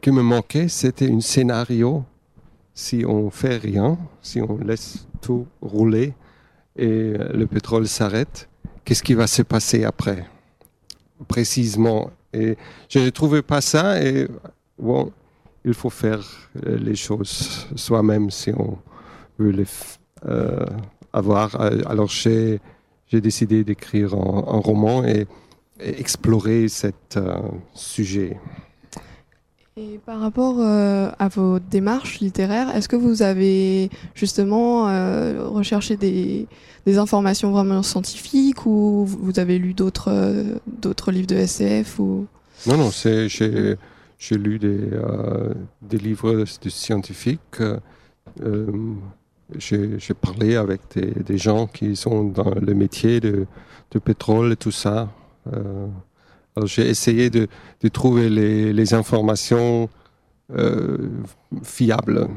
[0.00, 2.02] qui me manquait, c'était un scénario
[2.74, 6.14] si on fait rien, si on laisse tout rouler
[6.74, 8.48] et euh, le pétrole s'arrête,
[8.84, 10.26] qu'est-ce qui va se passer après?
[11.28, 12.10] Précisément.
[12.32, 12.56] Et
[12.88, 14.26] je ne trouvais pas ça et
[14.76, 15.12] bon,
[15.64, 16.26] il faut faire
[16.66, 18.78] euh, les choses soi-même si on
[19.38, 19.66] veut les
[20.26, 20.66] euh,
[21.12, 21.54] avoir.
[21.86, 22.58] Alors j'ai
[23.12, 25.28] décidé d'écrire un, roman et,
[25.78, 27.16] et explorer cet
[27.74, 28.40] sujet.
[29.78, 35.96] Et par rapport euh, à vos démarches littéraires, est-ce que vous avez justement euh, recherché
[35.96, 36.46] des,
[36.98, 43.78] informations vraiment scientifiques ou vous avez lu d'autres euh, livres de SF Non, non, j'ai,
[44.32, 44.90] lu des,
[45.80, 47.62] des livres scientifiques.
[49.56, 53.46] j'ai, parlé avec des, des gens qui sont dans le métier de,
[53.90, 55.08] de pétrole et tout ça.
[56.56, 57.48] Alors j'ai essayé de,
[57.82, 59.88] de trouver les, les informations
[60.56, 60.98] euh,
[61.62, 62.28] fiables.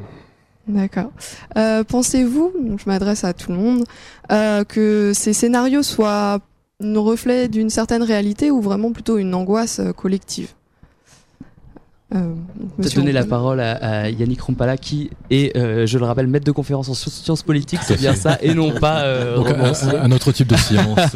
[0.68, 1.12] D'accord.
[1.58, 3.84] Euh, Pensez-vous, je m'adresse à tout le monde,
[4.32, 6.40] euh, que ces scénarios soient
[6.82, 10.50] un reflet d'une certaine réalité ou vraiment plutôt une angoisse collective?
[12.14, 13.74] Euh, donc, Peut-être monsieur donner la parole à,
[14.04, 17.44] à Yannick Rompala qui est, euh, je le rappelle, maître de conférence en sci- sciences
[17.44, 21.16] politiques, c'est bien ça, et non pas euh, Donc, un- un autre type de science.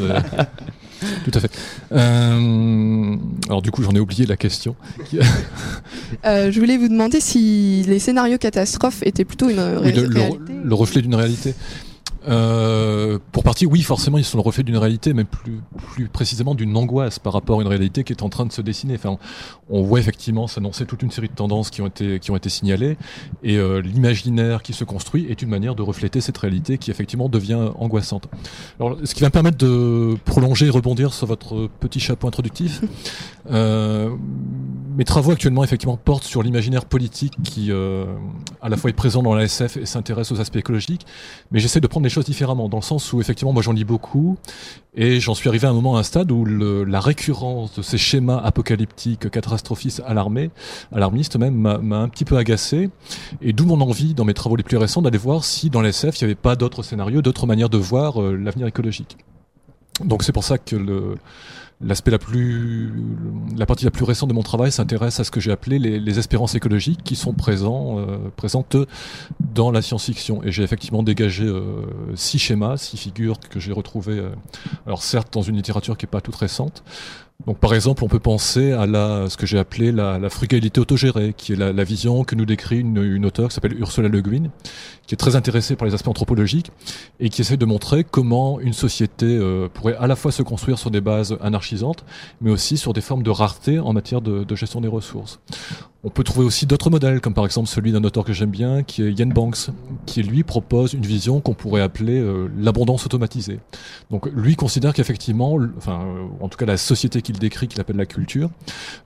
[1.02, 1.50] euh, tout à fait.
[1.92, 3.16] Euh,
[3.48, 4.74] alors du coup, j'en ai oublié la question.
[6.26, 10.06] Euh, je voulais vous demander si les scénarios catastrophes étaient plutôt une ré- Oui, le,
[10.06, 10.52] le- réalité.
[10.64, 11.54] le reflet d'une réalité.
[12.28, 15.60] Euh, pour partie, oui, forcément, ils sont le reflet d'une réalité, mais plus,
[15.92, 18.60] plus précisément d'une angoisse par rapport à une réalité qui est en train de se
[18.60, 18.94] dessiner.
[18.94, 19.18] Enfin,
[19.68, 22.50] on voit effectivement s'annoncer toute une série de tendances qui ont été, qui ont été
[22.50, 22.96] signalées,
[23.42, 27.28] et euh, l'imaginaire qui se construit est une manière de refléter cette réalité qui effectivement
[27.28, 28.28] devient angoissante.
[28.78, 32.80] Alors, ce qui va me permettre de prolonger et rebondir sur votre petit chapeau introductif.
[33.50, 34.10] Euh,
[34.96, 38.04] mes travaux actuellement effectivement portent sur l'imaginaire politique qui euh,
[38.60, 41.06] à la fois est présent dans la SF et s'intéresse aux aspects écologiques,
[41.50, 43.84] mais j'essaie de prendre les choses différemment dans le sens où effectivement moi j'en lis
[43.84, 44.36] beaucoup
[44.94, 47.98] et j'en suis arrivé à un moment à un stade où la récurrence de ces
[47.98, 50.50] schémas apocalyptiques, catastrophistes, alarmés,
[50.92, 52.90] alarmistes même m'a un petit peu agacé
[53.40, 55.90] et d'où mon envie dans mes travaux les plus récents d'aller voir si dans la
[55.90, 59.16] SF il n'y avait pas d'autres scénarios, d'autres manières de voir euh, l'avenir écologique.
[60.04, 61.16] Donc c'est pour ça que le
[61.82, 62.92] L'aspect la plus,
[63.56, 66.18] la partie la plus récente de mon travail s'intéresse à ce que j'ai appelé les,
[66.18, 68.76] espérances écologiques qui sont présents, euh, présentes
[69.54, 70.44] dans la science-fiction.
[70.44, 74.30] Et j'ai effectivement dégagé euh, six schémas, six figures que j'ai retrouvées, euh,
[74.86, 76.82] alors certes dans une littérature qui est pas toute récente.
[77.46, 81.34] Donc par exemple, on peut penser à la, ce que j'ai appelé la, frugalité autogérée,
[81.36, 84.50] qui est la, vision que nous décrit une, une auteure qui s'appelle Ursula Le Guin,
[85.06, 86.70] qui est très intéressée par les aspects anthropologiques
[87.18, 90.78] et qui essaie de montrer comment une société euh, pourrait à la fois se construire
[90.78, 92.04] sur des bases anarchisantes,
[92.40, 95.40] mais aussi sur des formes de rareté en matière de gestion des ressources.
[96.02, 98.82] On peut trouver aussi d'autres modèles, comme par exemple celui d'un auteur que j'aime bien,
[98.82, 99.68] qui est Ian Banks,
[100.06, 103.60] qui lui propose une vision qu'on pourrait appeler euh, l'abondance automatisée.
[104.10, 107.98] Donc lui considère qu'effectivement, enfin, euh, en tout cas la société qu'il décrit, qu'il appelle
[107.98, 108.48] la culture,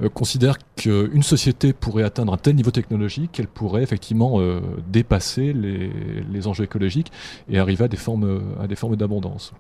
[0.02, 5.52] euh, considère qu'une société pourrait atteindre un tel niveau technologique qu'elle pourrait effectivement euh, dépasser
[5.52, 5.90] les,
[6.30, 7.10] les enjeux écologiques
[7.48, 9.52] et arriver à des formes, à des formes d'abondance.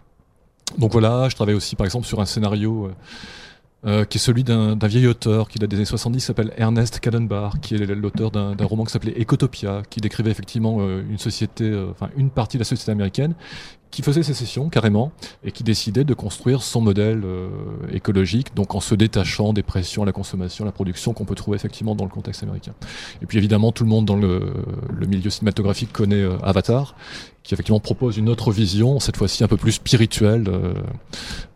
[0.78, 2.90] Donc voilà, je travaille aussi par exemple sur un scénario
[3.86, 7.00] euh, qui est celui d'un vieil auteur qui date des années 70, qui s'appelle Ernest
[7.00, 11.18] Kallenbach, qui est l'auteur d'un d'un roman qui s'appelait Ecotopia, qui décrivait effectivement euh, une
[11.18, 13.34] société, euh, enfin une partie de la société américaine,
[13.94, 15.12] qui faisait sécession carrément
[15.44, 17.48] et qui décidait de construire son modèle euh,
[17.92, 21.36] écologique, donc en se détachant des pressions à la consommation, à la production qu'on peut
[21.36, 22.72] trouver effectivement dans le contexte américain.
[23.22, 24.52] Et puis évidemment, tout le monde dans le,
[25.06, 26.96] milieu cinématographique connaît euh, Avatar,
[27.44, 30.74] qui effectivement propose une autre vision, cette fois-ci un peu plus spirituelle, euh,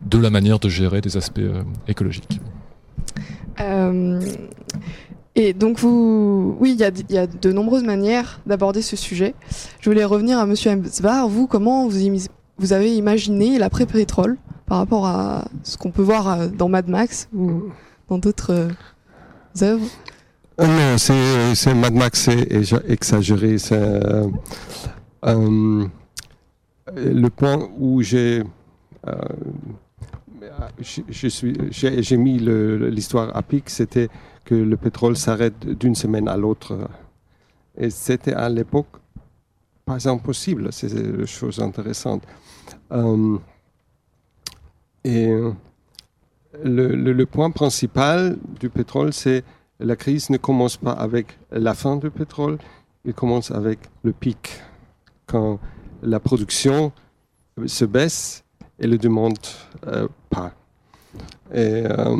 [0.01, 1.41] de la manière de gérer des aspects
[1.89, 2.39] écologiques.
[5.35, 9.35] Et donc, vous, oui, il y a, de nombreuses manières d'aborder ce sujet.
[9.79, 11.29] Je voulais revenir à Monsieur Emsvar.
[11.29, 11.99] Vous, comment vous,
[12.57, 17.29] vous avez imaginé l'après-pétrole par rapport à ce qu'on peut voir euh, dans Mad Max
[17.33, 17.63] ou
[18.09, 18.69] dans d'autres euh,
[19.61, 19.87] œuvres?
[20.59, 23.57] Euh, Non, c'est c'est Mad Max est, est exagéré.
[23.57, 24.27] C'est euh,
[26.95, 28.43] le point où j'ai
[30.81, 34.09] j'ai mis l'histoire à pic, c'était
[34.49, 36.75] que le pétrole s'arrête d'une semaine à l'autre.
[37.77, 38.97] Et c'était à l'époque
[39.85, 40.69] pas impossible.
[40.71, 42.23] C'est une chose intéressante.
[42.91, 43.37] Euh,
[45.03, 45.31] et
[46.63, 49.43] le, point principal du pétrole, c'est
[49.79, 52.57] la crise ne commence pas avec la fin du pétrole,
[53.05, 54.61] il commence avec le pic.
[55.27, 55.59] Quand
[56.01, 56.91] la production
[57.67, 58.43] se baisse
[58.79, 59.37] et le demande
[59.85, 60.53] euh, pas.
[61.53, 62.15] Et euh,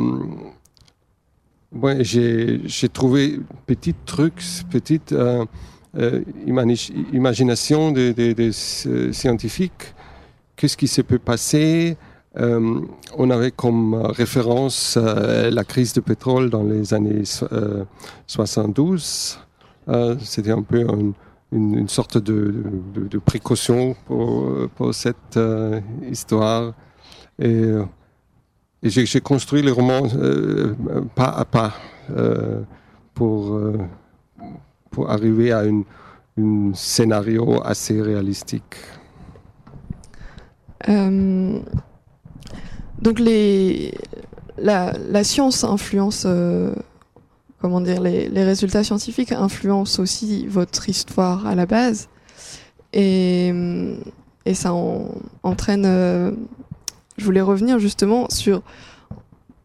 [1.72, 5.44] ouais, j'ai trouvé petits trucs, petite euh,
[5.96, 9.94] euh, imani- imagination des scientifiques.
[10.56, 11.96] Qu'est-ce qui se peut passer
[12.38, 12.80] euh,
[13.18, 17.82] on avait comme euh, référence euh, la crise de pétrole dans les années so- euh,
[18.28, 19.36] 72.
[19.88, 21.12] Euh, C'était un peu un-
[21.50, 22.54] une, une sorte de,
[23.18, 25.36] précaution pour, pour cette
[26.08, 26.72] histoire.
[27.40, 27.64] Et,
[28.82, 30.74] et j'ai construit le roman euh,
[31.14, 31.74] pas à pas
[32.16, 32.62] euh,
[33.14, 33.78] pour, euh,
[34.90, 35.82] pour arriver à un
[36.38, 38.76] un scénario assez réalistique.
[43.02, 43.92] Donc les,
[44.56, 46.26] la, la science influence,
[47.60, 52.08] comment dire, les, les résultats scientifiques influencent aussi votre histoire à la base,
[52.94, 53.52] et,
[54.46, 55.08] et ça en-
[55.42, 55.84] entraîne.
[57.20, 58.62] Je voulais revenir justement sur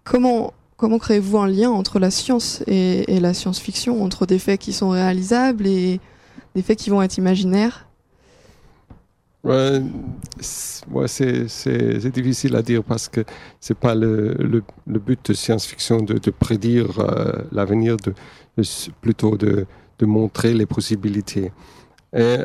[0.04, 4.74] comment comment créez-vous un lien entre la science et, la science-fiction, entre des faits qui
[4.74, 6.00] sont réalisables et
[6.54, 7.88] des faits qui vont être imaginaires?
[9.44, 9.82] Ouais,
[11.08, 13.24] c'est difficile à dire parce que
[13.60, 18.14] c'est pas le, but de science-fiction de, prédire euh, l'avenir, de,
[19.02, 19.66] plutôt de,
[20.02, 21.52] montrer les possibilités.
[22.14, 22.38] Et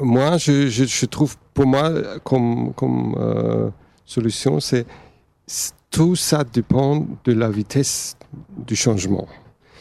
[0.00, 1.92] moi, je, trouve, pour moi,
[2.22, 3.70] comme, comme euh,
[4.08, 4.86] solution, c'est
[5.90, 8.16] tout ça dépend de la vitesse
[8.56, 9.28] du changement.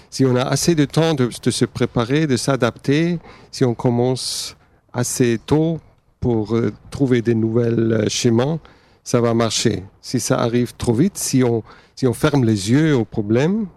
[0.09, 3.19] Si on a assez de temps de, se préparer, de s'adapter,
[3.51, 4.55] si on commence
[4.93, 5.79] assez tôt
[6.19, 8.57] pour euh, trouver des nouvelles euh, schémas,
[9.03, 9.83] ça va marcher.
[10.01, 11.63] Si ça arrive trop vite, si on,
[11.95, 13.67] si on ferme les yeux au problème,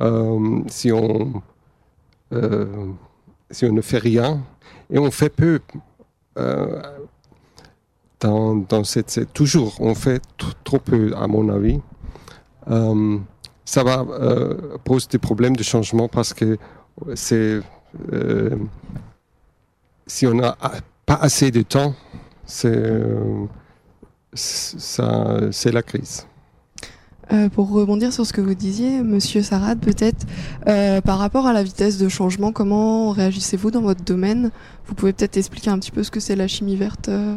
[0.00, 1.42] euh, si, on,
[2.32, 2.86] euh,
[3.50, 4.42] si on ne fait rien,
[4.90, 5.60] et on fait peu,
[9.32, 10.22] toujours, on fait
[10.64, 11.80] trop peu, à mon avis.
[12.70, 13.18] Euh,
[13.64, 16.58] ça va euh, poser des problèmes de changement parce que
[17.14, 17.60] c'est
[18.12, 18.56] euh,
[20.06, 20.56] si on n'a
[21.06, 21.94] pas assez de temps,
[22.46, 23.00] c'est
[25.72, 26.26] la crise.
[27.32, 30.26] Euh, pour rebondir sur ce que vous disiez, Monsieur Sarad, peut-être,
[30.68, 34.50] euh, par rapport à la vitesse de changement, comment réagissez-vous dans votre domaine?
[34.86, 37.36] Vous pouvez peut-être expliquer un petit peu ce que c'est la chimie verte euh?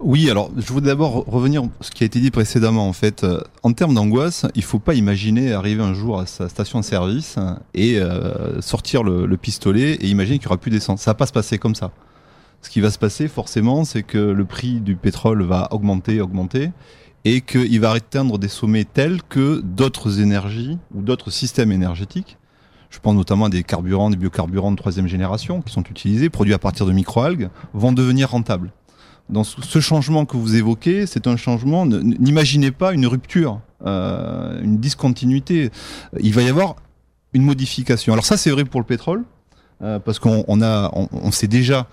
[0.00, 2.88] Oui, alors je voudrais d'abord revenir sur ce qui a été dit précédemment.
[2.88, 3.24] En fait,
[3.62, 7.36] en termes d'angoisse, il faut pas imaginer arriver un jour à sa station de service
[7.74, 8.00] et
[8.58, 11.02] sortir le, le pistolet et imaginer qu'il y aura plus d'essence.
[11.02, 11.92] Ça va pas se passer comme ça.
[12.62, 16.72] Ce qui va se passer forcément, c'est que le prix du pétrole va augmenter, augmenter,
[17.24, 22.38] et qu'il va atteindre des sommets tels que d'autres énergies ou d'autres systèmes énergétiques
[22.90, 26.54] je pense notamment à des carburants, des biocarburants de troisième génération qui sont utilisés, produits
[26.54, 28.72] à partir de microalgues, vont devenir rentables.
[29.28, 34.60] Dans ce changement que vous évoquez, c'est un changement, ne- n'imaginez pas une rupture, euh,
[34.60, 35.70] une discontinuité.
[36.20, 36.74] Il va y avoir
[37.32, 38.12] une modification.
[38.12, 39.22] Alors ça, c'est vrai pour le pétrole,
[39.82, 41.86] euh, parce qu'on on a, on, sait déjà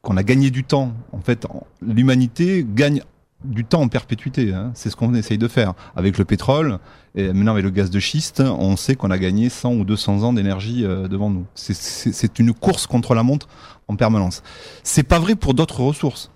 [0.00, 0.94] qu'on a gagné du temps.
[1.12, 1.46] En fait,
[1.82, 3.02] l'humanité gagne
[3.44, 4.52] du temps en perpétuité.
[4.52, 4.70] hein.
[4.74, 6.78] C'est ce qu'on essaye de faire avec le pétrole.
[7.14, 10.22] Et maintenant, avec le gaz de schiste, on sait qu'on a gagné 100 ou 200
[10.22, 11.44] ans d'énergie euh, devant nous.
[11.54, 13.48] C'est- une course contre la montre
[13.88, 14.42] en permanence.
[14.82, 16.30] C'est pas vrai pour d'autres ressources.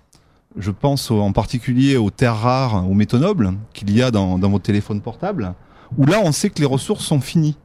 [0.57, 4.59] Je pense en particulier aux terres rares, aux métaux nobles qu'il y a dans, vos
[4.59, 5.53] téléphones portables,
[5.97, 7.57] où là, on sait que les ressources sont finies.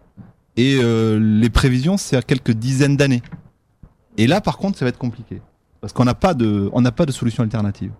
[0.56, 3.22] Et euh, les prévisions, c'est à quelques dizaines d'années.
[4.18, 5.40] Et là, par contre, ça va être compliqué.
[5.80, 7.92] Parce qu'on n'a pas, de- pas de solution alternative.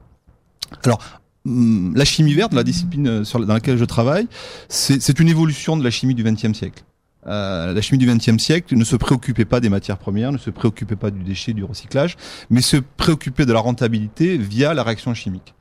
[0.84, 0.98] Alors,
[1.44, 4.28] la chimie verte, la discipline euh, dans laquelle je travaille,
[4.68, 6.84] c'est une évolution de la chimie du XXe siècle.
[7.26, 10.50] Euh, la chimie du XXe siècle ne se préoccupait pas des matières premières, ne se
[10.50, 12.16] préoccupait pas du déchet, du recyclage,
[12.50, 15.54] mais se préoccupait de la rentabilité via la réaction chimique.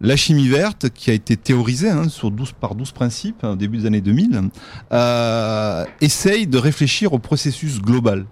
[0.00, 3.56] La chimie verte, qui a été théorisée hein, sur 12, par 12 principes hein, au
[3.56, 4.50] début des années 2000,
[4.92, 8.26] euh, essaye de réfléchir au processus global.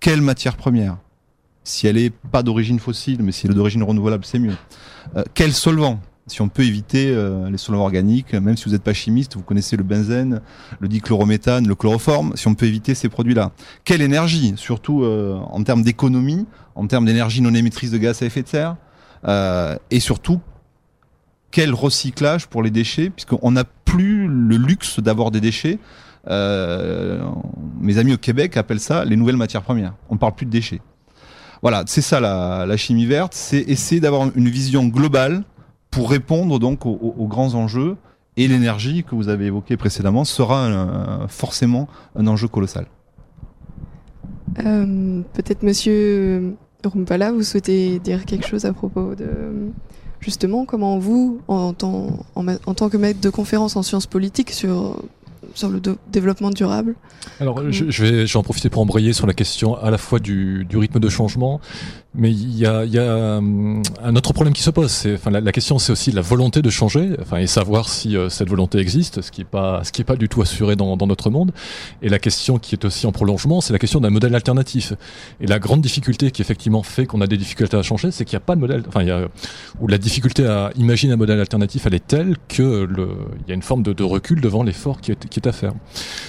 [0.00, 0.98] Quelle matière première?
[1.62, 4.56] Si elle n'est pas d'origine fossile, mais si elle est d'origine renouvelable, c'est mieux.
[5.34, 6.00] Quel solvant?
[6.26, 9.42] Si on peut éviter euh, les solvants organiques, même si vous n'êtes pas chimiste, vous
[9.42, 10.40] connaissez le benzène,
[10.78, 13.50] le dichlorométhane, le chloroforme, si on peut éviter ces produits-là.
[13.84, 18.26] Quelle énergie, surtout euh, en termes d'économie, en termes d'énergie non émettrice de gaz à
[18.26, 18.76] effet de serre,
[19.26, 20.40] euh, et surtout
[21.50, 25.78] quel recyclage pour les déchets, puisqu'on n'a plus le luxe d'avoir des déchets.
[26.28, 27.20] Euh,
[27.80, 29.94] mes amis au Québec appellent ça les nouvelles matières premières.
[30.08, 30.80] On ne parle plus de déchets.
[31.60, 35.44] Voilà, c'est ça la, la chimie verte, c'est essayer d'avoir une vision globale
[35.92, 37.96] pour répondre donc aux, grands enjeux.
[38.38, 42.86] Et l'énergie que vous avez évoquée précédemment sera forcément un enjeu colossal.
[44.64, 49.26] Euh, Peut-être Monsieur Rumpala, vous souhaitez dire quelque chose à propos de
[50.20, 54.96] justement comment vous, en tant, en tant que maître de conférence en sciences politiques sur,
[55.54, 56.94] sur le développement durable,
[57.40, 59.98] Alors, je, je vais, je vais en profiter pour embrayer sur la question à la
[59.98, 61.60] fois du, du rythme de changement,
[62.14, 64.90] mais il y a, y a hum, un autre problème qui se pose.
[64.90, 68.16] C'est, enfin, la, la question, c'est aussi la volonté de changer, enfin, et savoir si
[68.16, 70.76] euh, cette volonté existe, ce qui est pas, ce qui est pas du tout assuré
[70.76, 71.52] dans, dans notre monde.
[72.02, 74.92] Et la question qui est aussi en prolongement, c'est la question d'un modèle alternatif.
[75.40, 78.36] Et la grande difficulté qui effectivement fait qu'on a des difficultés à changer, c'est qu'il
[78.36, 79.28] n'y a pas de modèle, enfin, il y a,
[79.80, 83.08] où la difficulté à imaginer un modèle alternatif, elle est telle que le,
[83.40, 85.72] il y a une forme de, de recul devant l'effort qui est, qui à faire.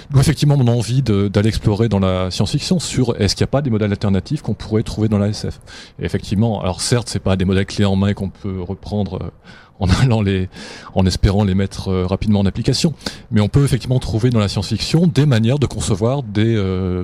[0.10, 3.62] D'où effectivement mon envie d'aller explorer dans la science-fiction sur est-ce qu'il n'y a pas
[3.62, 5.60] des modèles alternatifs qu'on pourrait trouver dans la SF.
[5.99, 9.30] Et effectivement, alors certes, c'est pas des modèles clés en main qu'on peut reprendre euh,
[9.83, 10.49] en allant les,
[10.95, 12.93] en espérant les mettre euh, rapidement en application,
[13.31, 17.03] mais on peut effectivement trouver dans la science-fiction des manières de concevoir des euh,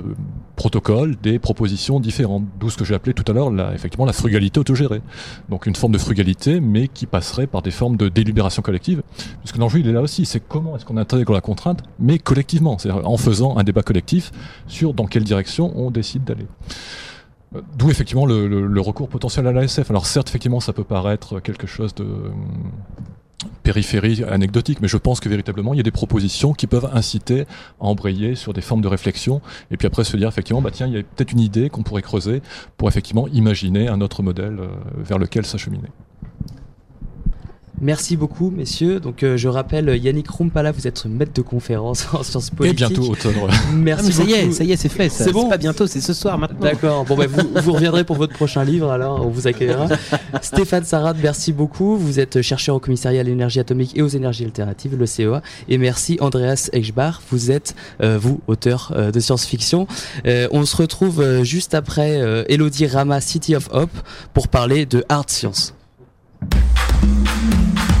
[0.56, 2.44] protocoles, des propositions différentes.
[2.58, 5.02] D'où ce que j'ai appelé tout à l'heure, effectivement, la frugalité autogérée.
[5.50, 9.02] Donc une forme de frugalité, mais qui passerait par des formes de délibération collective.
[9.42, 12.18] Parce que l'enjeu, il est là aussi, c'est comment est-ce qu'on intègre la contrainte, mais
[12.18, 14.32] collectivement, c'est-à-dire en faisant un débat collectif
[14.66, 16.46] sur dans quelle direction on décide d'aller.
[17.76, 19.90] D'où effectivement le recours potentiel à l'ASF.
[19.90, 22.32] Alors certes, effectivement, ça peut paraître quelque chose de hum,
[23.62, 27.42] périphérie anecdotique, mais je pense que véritablement il y a des propositions qui peuvent inciter
[27.80, 30.86] à embrayer sur des formes de réflexion, et puis après se dire effectivement, bah tiens,
[30.86, 32.42] il y a peut-être une idée qu'on pourrait creuser
[32.76, 35.88] pour effectivement imaginer un autre modèle euh, vers lequel s'acheminer.
[37.80, 39.00] Merci beaucoup, messieurs.
[39.00, 42.88] Donc, euh, je rappelle, Yannick Rumpala, vous êtes maître de conférence en sciences Et politiques.
[42.88, 43.32] bientôt auteur.
[43.74, 45.08] Merci Ah, ça y est, ça y est, c'est fait.
[45.08, 45.48] C'est bon.
[45.48, 46.58] pas bientôt, c'est ce soir maintenant.
[46.60, 47.04] D'accord.
[47.04, 49.86] Bon, bah, vous, vous reviendrez pour votre prochain livre, alors on vous accueillera.
[50.42, 51.96] Stéphane Sarad, merci beaucoup.
[51.96, 55.42] Vous êtes chercheur au commissariat à l'énergie atomique et aux énergies alternatives, le CEA.
[55.68, 57.20] Et merci Andreas Eichbach.
[57.30, 59.86] Vous êtes, euh, vous, auteur euh, de science-fiction.
[60.26, 63.90] Euh, on se retrouve euh, juste après euh, Elodie Rama, City of Hope,
[64.34, 65.74] pour parler de hard science.
[67.02, 67.99] Mm-hmm.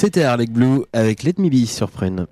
[0.00, 2.28] C'était Harley Blue avec Let Me Be sur Prune.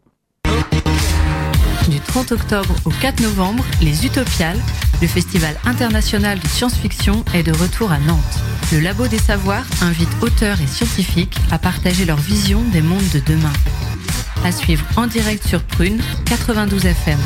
[1.89, 4.61] Du 30 octobre au 4 novembre, les Utopiales,
[5.03, 8.39] le festival international de science-fiction, est de retour à Nantes.
[8.71, 13.19] Le Labo des Savoirs invite auteurs et scientifiques à partager leur vision des mondes de
[13.27, 13.53] demain.
[14.45, 17.19] À suivre en direct sur Prune 92 FM.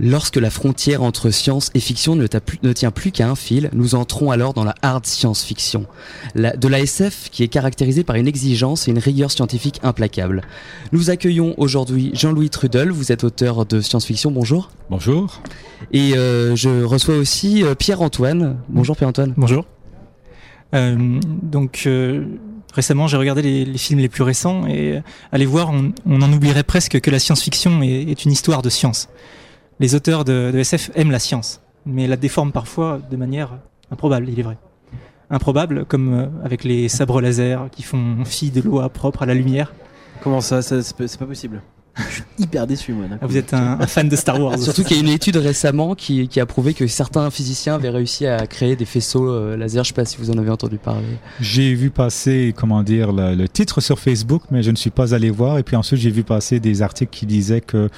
[0.00, 3.36] Lorsque la frontière entre science et fiction ne, t'a plus- ne tient plus qu'à un
[3.36, 5.86] fil, nous entrons alors dans la hard science-fiction.
[6.34, 10.42] De la SF qui est caractérisée par une exigence et une rigueur scientifique implacable.
[10.90, 14.70] Nous accueillons aujourd'hui Jean-Louis Trudel, vous êtes auteur de science-fiction, bonjour.
[14.90, 15.40] Bonjour.
[15.92, 18.56] Et euh, je reçois aussi euh, Pierre-Antoine.
[18.68, 19.32] Bonjour Pierre-Antoine.
[19.36, 19.64] Bonjour.
[20.74, 22.24] Euh, donc euh,
[22.72, 25.92] récemment, j'ai regardé les, les films les plus récents et euh, à les voir, on,
[26.04, 29.08] on en oublierait presque que la science-fiction est, est une histoire de science.
[29.80, 33.58] Les auteurs de, SF aiment la science, mais la déforment parfois de manière
[33.90, 34.56] improbable, il est vrai.
[35.30, 39.34] Improbable, comme euh, avec les sabres laser qui font fi de loi propre à la
[39.34, 39.72] lumière.
[40.22, 41.60] Comment ça, c'est pas possible?
[41.96, 43.06] Je suis hyper déçu moi.
[43.10, 43.28] Ah, coup.
[43.28, 44.58] vous êtes un, un fan de Star Wars.
[44.58, 47.90] Surtout qu'il y a une étude récemment qui, qui a prouvé que certains physiciens avaient
[47.90, 49.84] réussi à créer des faisceaux euh, laser.
[49.84, 51.06] Je sais pas si vous en avez entendu parler.
[51.40, 55.14] J'ai vu passer, comment dire, le, le titre sur Facebook, mais je ne suis pas
[55.14, 55.58] allé voir.
[55.58, 57.88] Et puis ensuite, j'ai vu passer des articles qui disaient que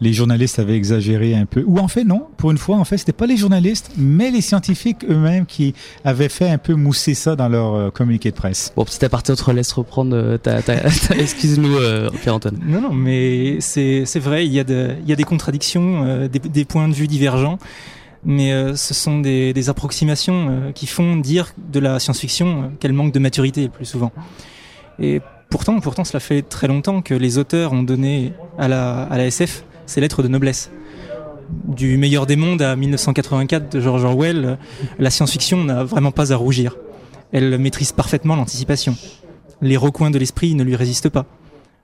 [0.00, 1.62] les journalistes avaient exagéré un peu.
[1.66, 2.26] Ou en fait, non.
[2.36, 5.74] Pour une fois, en fait, c'était pas les journalistes, mais les scientifiques eux-mêmes qui
[6.04, 8.72] avaient fait un peu mousser ça dans leur euh, communiqué de presse.
[8.76, 12.58] Bon, petit aparté, on te laisse reprendre euh, ta, ta- ta- excuse-nous, euh, Pierre-Antoine.
[12.66, 17.06] Non, non, mais c'est vrai, il y, a des contradictions, euh, des, points de vue
[17.06, 17.58] divergents,
[18.24, 23.12] mais euh, ce sont des, approximations euh, qui font dire de la science-fiction qu'elle manque
[23.12, 24.12] de maturité plus souvent.
[24.98, 25.20] Et
[25.50, 29.64] pourtant, cela fait très longtemps que les auteurs ont donné à la, à la SF
[29.86, 30.70] ces lettres de noblesse.
[31.64, 34.58] Du meilleur des mondes à 1984 de George Orwell,
[34.98, 36.76] la science-fiction n'a vraiment pas à rougir.
[37.32, 38.96] Elle maîtrise parfaitement l'anticipation.
[39.60, 41.26] Les recoins de l'esprit ne lui résistent pas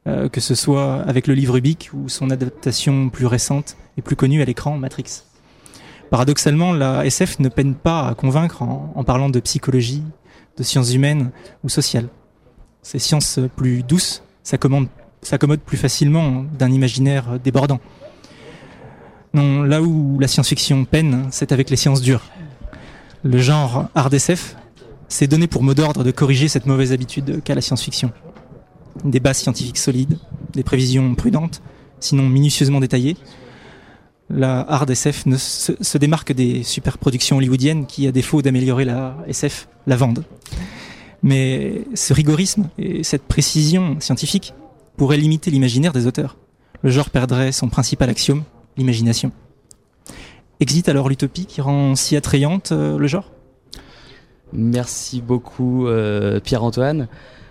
[0.07, 4.17] euh, que ce soit avec le livre Ubik ou son adaptation plus récente et plus
[4.17, 5.25] connue à l'écran, Matrix.
[6.11, 10.03] Paradoxalement, la SF ne peine pas à convaincre en, parlant de psychologie,
[10.57, 11.31] de sciences humaines
[11.65, 12.09] ou sociales.
[12.83, 14.89] Ces sciences plus douces s'accommodent
[15.23, 17.79] s'accommodent plus facilement d'un imaginaire débordant.
[19.35, 22.31] Non, là où la science-fiction peine, c'est avec les sciences dures.
[23.23, 24.57] Le genre hard SF
[25.09, 28.13] s'est donné pour mot d'ordre de corriger cette mauvaise habitude qu'a la science-fiction
[29.05, 30.19] des bases scientifiques solides,
[30.53, 31.63] des prévisions prudentes,
[32.01, 33.17] sinon minutieusement détaillées.
[34.29, 39.69] La hard SF ne se, démarque des superproductions hollywoodiennes qui, à défaut d'améliorer la SF,
[39.87, 40.25] la vendent.
[41.23, 44.55] Mais ce rigorisme et cette précision scientifique
[44.97, 46.37] pourraient limiter l'imaginaire des auteurs.
[46.83, 48.45] Le genre perdrait son principal axiome,
[48.77, 49.33] l'imagination.
[50.61, 53.33] Existe alors l'utopie qui rend si attrayante euh, le genre?
[54.53, 57.09] Merci beaucoup, euh, Pierre-Antoine.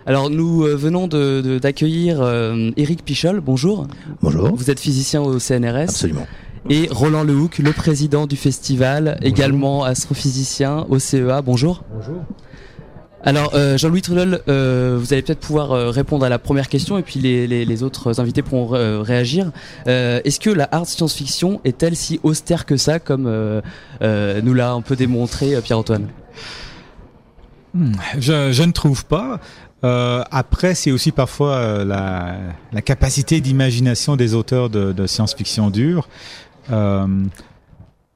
[0.09, 3.41] Alors, nous euh, venons de- de- d'accueillir euh, Éric Pichol.
[3.41, 3.85] Bonjour.
[4.23, 4.55] Bonjour.
[4.55, 5.83] Vous êtes physicien au CNRS.
[5.83, 6.25] Absolument.
[6.67, 11.43] Et Roland Lehoucq, le président du festival, également astrophysicien au CEA.
[11.43, 11.83] Bonjour.
[11.93, 12.23] Bonjour.
[13.23, 16.97] Alors, euh, Jean-Louis Trudel, euh, vous allez peut-être pouvoir euh, répondre à la première question
[16.97, 19.51] et puis les, les- les autres invités pourront euh, réagir.
[19.87, 23.61] Euh, Est-ce que la hard science-fiction est-elle si austère que ça, comme euh,
[24.01, 26.07] euh, nous l'a un peu démontré euh, Pierre-Antoine?
[27.75, 29.39] Hmm, Je, je ne trouve pas.
[29.83, 32.35] Euh, après, c'est aussi parfois euh, la,
[32.73, 36.09] la capacité d'imagination des auteurs de, de science-fiction dure.
[36.71, 37.07] Euh,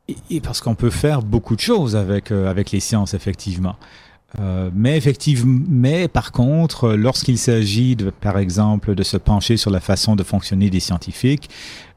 [0.09, 3.78] et, et parce qu'on peut faire beaucoup de choses avec, euh, avec les sciences, effectivement.
[4.39, 9.70] Euh, mais effectivement, mais par contre, lorsqu'il s'agit, de, par exemple, de se pencher sur
[9.70, 11.49] la façon de fonctionner des scientifiques,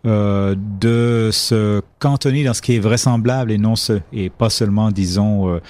[0.04, 5.60] de se cantonner dans ce qui est vraisemblable et non ce, et pas seulement, disons,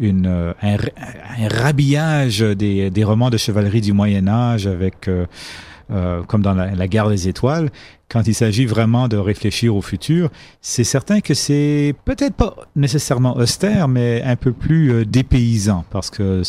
[0.00, 5.26] euh, un, un rhabillage des, romans de chevalerie du Moyen Âge avec, euh,
[5.90, 7.70] euh, comme dans la, guerre des étoiles,
[8.08, 10.30] quand il s'agit vraiment de réfléchir au futur,
[10.60, 16.42] c'est certain que c'est peut-être pas nécessairement austère, mais un peu plus dépaysant, parce que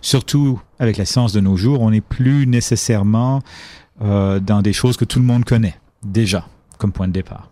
[0.00, 3.40] surtout avec la science de nos jours, on n'est plus nécessairement
[4.00, 6.46] dans des choses que tout le monde connaît déjà
[6.78, 7.48] comme point de départ.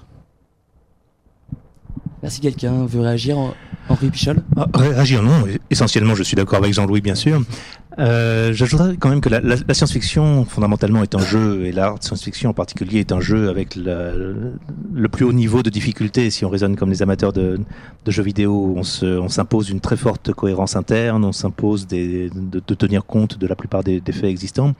[2.22, 2.40] Merci.
[2.40, 3.54] Quelqu'un veut réagir
[3.90, 4.36] Henri Pichol?
[4.56, 5.44] Ah, ré- Réagir, non.
[5.68, 7.42] Essentiellement, je suis d'accord avec Jean-Louis, bien sûr.
[7.98, 12.54] Euh, J'ajouterais quand même que la, science-fiction, fondamentalement, est un jeu, et l'art science-fiction en
[12.54, 16.30] particulier est un jeu avec le plus haut niveau de difficulté.
[16.30, 17.58] Si on raisonne comme les amateurs de,
[18.06, 22.30] jeux vidéo, on se- on s'impose une très forte cohérence interne, on s'impose de
[22.74, 24.74] tenir compte de la plupart des, des faits existants.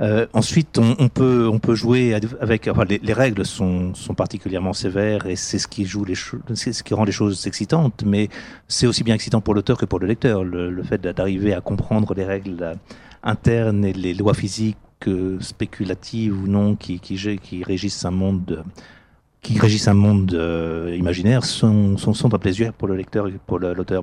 [0.00, 2.68] Euh, ensuite, on, peut jouer avec.
[2.88, 5.84] Les, les règles sont, sont particulièrement sévères et c'est ce qui
[6.94, 8.02] rend les choses excitantes.
[8.04, 8.28] Mais
[8.66, 10.44] c'est aussi bien excitant pour l'auteur que pour le lecteur.
[10.44, 12.76] Le, fait d'arriver à comprendre les règles
[13.22, 14.76] internes et les lois physiques
[15.06, 17.00] euh, spéculatives ou non qui
[17.64, 18.64] régissent un monde.
[19.44, 23.34] Qui régissent un monde euh, imaginaire sont, sont, sont un plaisir pour le lecteur et
[23.46, 24.02] pour l'auteur.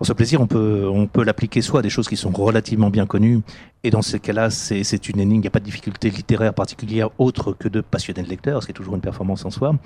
[0.00, 3.06] Ce plaisir, on peut, on peut l'appliquer soit à des choses qui sont relativement bien
[3.06, 3.40] connues,
[3.84, 7.10] et dans ces cas-là, c'est une énigme, il n'y a pas de difficulté littéraire particulière
[7.18, 9.76] autre que de passionner le lecteur, ce qui est toujours une performance en soi.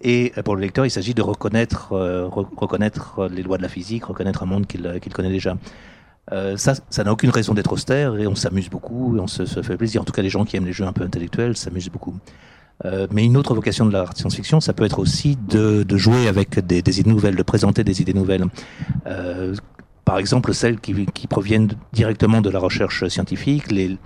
[0.00, 3.68] Et pour le lecteur, il s'agit de reconnaître, euh, re- reconnaître les lois de la
[3.68, 5.58] physique, reconnaître un monde qu'il connaît déjà.
[6.32, 9.44] Euh, ça, ça n'a aucune raison d'être austère et on s'amuse beaucoup et on se
[9.62, 10.00] fait plaisir.
[10.00, 12.14] En tout cas, les gens qui aiment les jeux un peu intellectuels s'amusent beaucoup.
[12.84, 16.28] Euh, mais une autre vocation de la science-fiction, ça peut être aussi de, de jouer
[16.28, 18.46] avec des, des idées nouvelles, de présenter des idées nouvelles.
[19.06, 19.54] Euh,
[20.04, 23.70] par exemple, celles qui, qui proviennent directement de la recherche scientifique.
[23.70, 23.98] Les,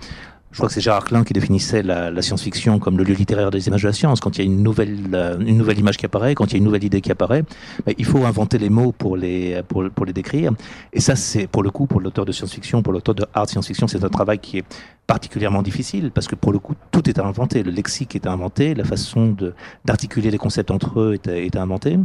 [0.55, 3.67] je crois que c'est Gérard Klein qui définissait la, science-fiction comme le lieu littéraire des
[3.67, 4.21] images de la science.
[4.21, 6.55] Quand il y a une nouvelle, euh, une nouvelle image qui apparaît, quand il y
[6.55, 7.43] a une nouvelle idée qui apparaît,
[7.85, 10.53] ben, il faut inventer les mots pour les, pour, les décrire.
[10.93, 13.89] Et ça, c'est pour le coup, pour l'auteur de science-fiction, pour l'auteur de art science-fiction,
[13.89, 14.65] c'est un travail qui est
[15.07, 17.61] particulièrement difficile parce que pour le coup, tout est à inventer.
[17.61, 19.35] Le lexique est à inventer, la façon
[19.83, 21.97] d'articuler les concepts entre eux est à, est à inventer.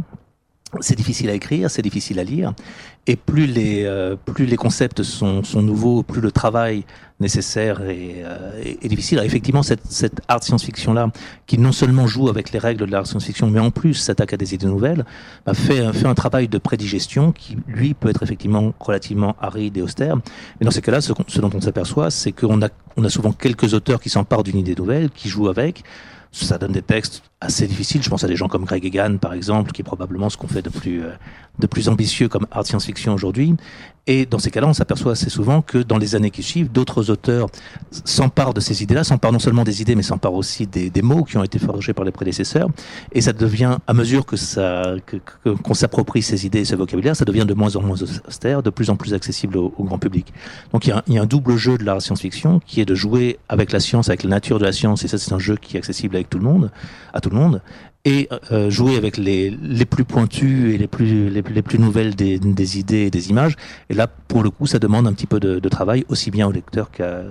[0.79, 2.53] C'est difficile à écrire, c'est difficile à lire,
[3.05, 6.85] et plus les euh, plus les concepts sont, sont nouveaux, plus le travail
[7.19, 9.19] nécessaire est, euh, est- difficile.
[9.23, 11.11] Effectivement, cette, cette art science-fiction là,
[11.45, 14.37] qui non seulement joue avec les règles de l'art science-fiction, mais en plus s'attaque à
[14.37, 15.03] des idées nouvelles,
[15.45, 19.81] bah, fait fait un travail de prédigestion qui lui peut être effectivement relativement aride et
[19.81, 20.15] austère.
[20.61, 23.33] Et dans ces cas-là, ce, ce dont on s'aperçoit, c'est qu'on a on a souvent
[23.33, 25.83] quelques auteurs qui s'emparent d'une idée nouvelle, qui jouent avec.
[26.31, 28.01] Ça donne des textes assez difficiles.
[28.01, 30.47] Je pense à des gens comme Greg Egan, par exemple, qui est probablement ce qu'on
[30.47, 31.11] fait de plus, euh,
[31.59, 33.55] de plus ambitieux comme art science-fiction aujourd'hui.
[34.07, 37.11] Et dans ces cas-là, on s'aperçoit assez souvent que dans les années qui suivent, d'autres
[37.11, 37.47] auteurs
[38.03, 41.37] s'emparent de ces idées-là, s'emparent non seulement des idées, mais s'emparent aussi des, mots qui
[41.37, 42.69] ont été forgés par les prédécesseurs.
[43.11, 44.95] Et ça devient, à mesure que ça,
[45.63, 47.97] qu'on s'approprie ces idées et ce vocabulaire, ça devient de moins en moins
[48.27, 50.33] austère, de plus en plus accessible au, au grand public.
[50.73, 52.81] Donc il y, a un, il y a un double jeu de la science-fiction qui
[52.81, 55.33] est de jouer avec la science, avec la nature de la science, et ça c'est
[55.33, 56.71] un jeu qui est accessible avec tout le monde,
[57.13, 57.61] à tout le monde,
[58.03, 62.15] et euh, jouer avec les, les plus pointus et les plus, les, les plus nouvelles
[62.15, 63.55] des, des idées et des images.
[63.89, 66.47] Et là, pour le coup, ça demande un petit peu de, de travail, aussi bien
[66.47, 67.21] au lecteur qu'à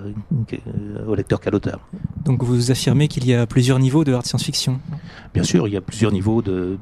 [1.07, 1.79] au lecteur qu'à l'auteur.
[2.23, 4.79] Donc vous affirmez qu'il y a plusieurs niveaux de art science-fiction?
[5.33, 6.77] Bien sûr, il y a plusieurs niveaux de,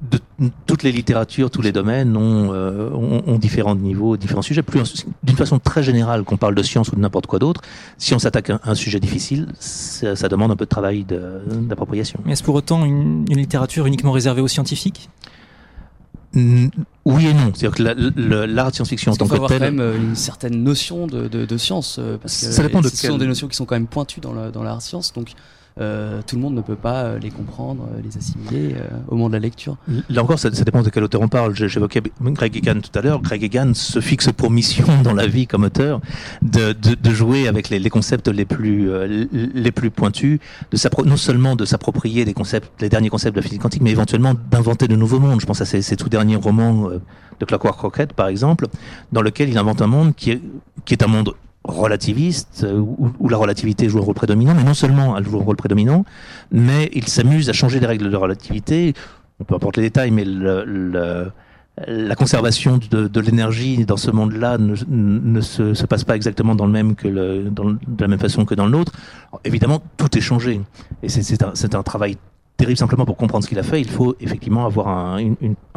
[0.00, 0.20] de
[0.66, 4.62] toutes les littératures, tous les domaines ont, euh, ont, ont différents niveaux, différents sujets.
[4.62, 7.62] Plus d'une façon très générale, qu'on parle de science ou de n'importe quoi d'autre,
[7.98, 12.20] si on s'attaque à un sujet difficile, ça, ça demande un peu de travail d'appropriation.
[12.24, 15.08] Mais est-ce pour autant une, une littérature uniquement réservée aux scientifiques?
[16.34, 17.52] Oui et non.
[17.54, 19.58] C'est-à-dire que la- l'art de science-fiction en tant faut que avoir tel.
[19.58, 22.80] quand même euh, une certaine notion de, de, de science, euh, parce que Ça dépend
[22.82, 25.12] de ce sont des notions qui sont quand même pointues dans la- dans l'art science,
[25.12, 25.32] donc
[25.80, 28.74] euh, tout le monde ne peut pas euh, les comprendre, euh, les assimiler
[29.08, 29.76] au moment de la lecture.
[30.08, 31.54] Là encore, ça, dépend de quel auteur on parle.
[31.54, 33.20] J'évoquais Greg Egan tout à l'heure.
[33.20, 36.00] Greg Egan se fixe pour mission dans la vie comme auteur
[36.42, 36.74] de,
[37.10, 38.90] jouer avec les, concepts les plus,
[39.30, 43.82] les plus pointus, de non seulement de s'approprier les derniers concepts de la physique quantique,
[43.82, 45.40] mais éventuellement d'inventer de nouveaux mondes.
[45.40, 46.88] Je pense à ces, ces tout derniers romans
[47.40, 48.66] de Clockwork Rocket, par exemple,
[49.12, 51.34] dans lequel il invente un monde qui est un monde
[51.68, 55.44] relativiste, euh, où, la relativité joue un rôle prédominant, mais non seulement elle joue un
[55.44, 56.04] rôle prédominant,
[56.50, 58.94] mais il s'amuse à changer les règles de relativité.
[59.40, 60.24] On peut importe les détails, mais
[61.86, 66.72] la conservation de, l'énergie dans ce monde-là ne, se, se passe pas exactement dans le
[66.72, 68.66] même que le, dans de la même façon que dans.
[68.66, 68.86] Alors,
[69.44, 70.60] évidemment, tout est changé,
[71.02, 72.16] et c'est un travail
[72.58, 73.80] terrible simplement pour comprendre ce qu'il a fait.
[73.80, 75.34] Il faut effectivement avoir un,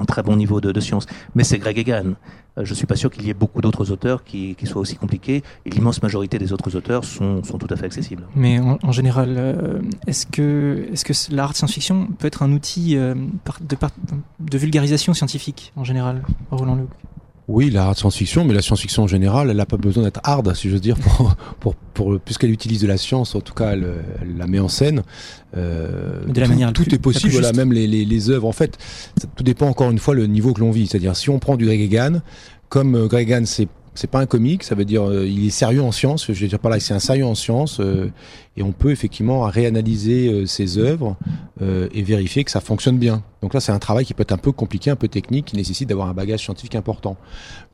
[0.08, 1.06] très bon niveau de, de science.
[1.36, 2.16] Mais c'est Greg Egan.
[2.58, 5.44] Euh, Je suis pas sûr qu'il y ait beaucoup d'autres auteurs qui, soient aussi compliqués.
[5.66, 8.24] L'immense majorité des autres auteurs sont, tout à fait accessibles.
[8.36, 13.14] Mais en, général, euh, est-ce que, est-ce que l'art science-fiction peut être un outil euh,
[13.62, 13.78] de,
[14.40, 16.90] de vulgarisation scientifique en général, Roland Luc?
[17.54, 20.70] Oui, la science-fiction, mais la science-fiction en général, elle n'a pas besoin d'être hard, si
[20.70, 23.86] j'ose dire, pour, pour, pour- puisqu'elle utilise de la science, en tout cas, elle,
[24.22, 25.04] elle la met en scène.
[25.58, 28.48] Euh, De la tout, manière tout plus- est possible, voilà, même les, les, les œuvres.
[28.48, 28.78] En fait,
[29.20, 30.88] ça- tout dépend encore une fois le niveau que l'on vit.
[30.88, 32.22] C'est-à-dire, si on prend du Greg Egan,
[32.70, 35.50] comme euh, Greg Egan, c'est c'est pas un comique, ça veut dire euh, il est
[35.50, 36.26] sérieux en science.
[36.32, 38.10] Je veux dire par là, c'est un sérieux en science, euh,
[38.56, 41.18] et on peut effectivement réanalyser euh, ses œuvres
[41.62, 43.24] euh, et vérifier que ça fonctionne bien.
[43.42, 45.56] Donc là, c'est un travail qui peut être un peu compliqué, un peu technique, qui
[45.58, 47.18] nécessite d'avoir un bagage scientifique important.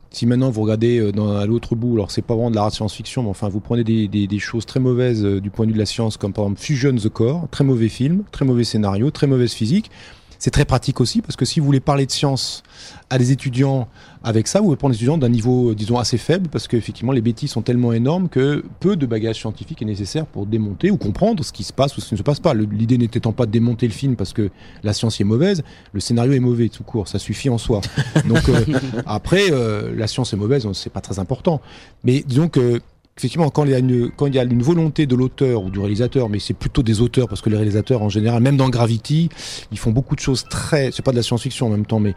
[0.09, 2.69] Si maintenant vous regardez euh, dans, à l'autre bout, alors c'est pas vraiment de la
[2.69, 5.71] science-fiction, mais enfin vous prenez des, des, des choses très mauvaises euh, du point de
[5.71, 8.63] vue de la science, comme par exemple Fusion the Core, très mauvais film, très mauvais
[8.63, 9.91] scénario, très mauvaise physique.
[10.39, 12.63] C'est très pratique aussi parce que si vous voulez parler de science
[13.09, 13.87] à des étudiants
[14.23, 17.11] avec ça, vous pouvez prendre des étudiants d'un niveau, euh, disons, assez faible parce qu'effectivement,
[17.11, 20.97] les bêtises sont tellement énormes que peu de bagage scientifique est nécessaire pour démonter ou
[20.97, 22.53] comprendre ce qui se passe ou ce qui ne se passe pas.
[22.53, 24.49] L'idée n'étant pas de démonter le film parce que
[24.83, 25.63] la science est mauvaise,
[25.93, 27.81] le scénario est mauvais tout court, ça suffit en soi.
[28.27, 28.65] Donc euh,
[29.05, 31.61] après, euh, la science est mauvaise, c'est pas très important.
[32.03, 32.81] Mais disons que
[33.17, 35.69] effectivement, quand il y a une, quand il y a une volonté de l'auteur ou
[35.71, 38.69] du réalisateur, mais c'est plutôt des auteurs parce que les réalisateurs en général, même dans
[38.69, 39.29] Gravity,
[39.71, 42.13] ils font beaucoup de choses très, c'est pas de la science-fiction en même temps, mais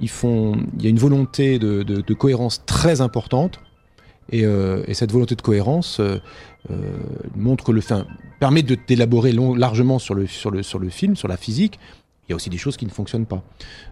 [0.00, 3.60] ils font, il y a une volonté de, de, cohérence très importante.
[4.30, 6.18] Et, euh, et cette volonté de cohérence euh,
[6.70, 6.76] euh,
[7.34, 7.82] montre que le
[8.38, 11.78] permet de d'élaborer largement sur le sur le sur le film, sur la physique.
[12.28, 13.42] Il y a aussi des choses qui ne fonctionnent pas.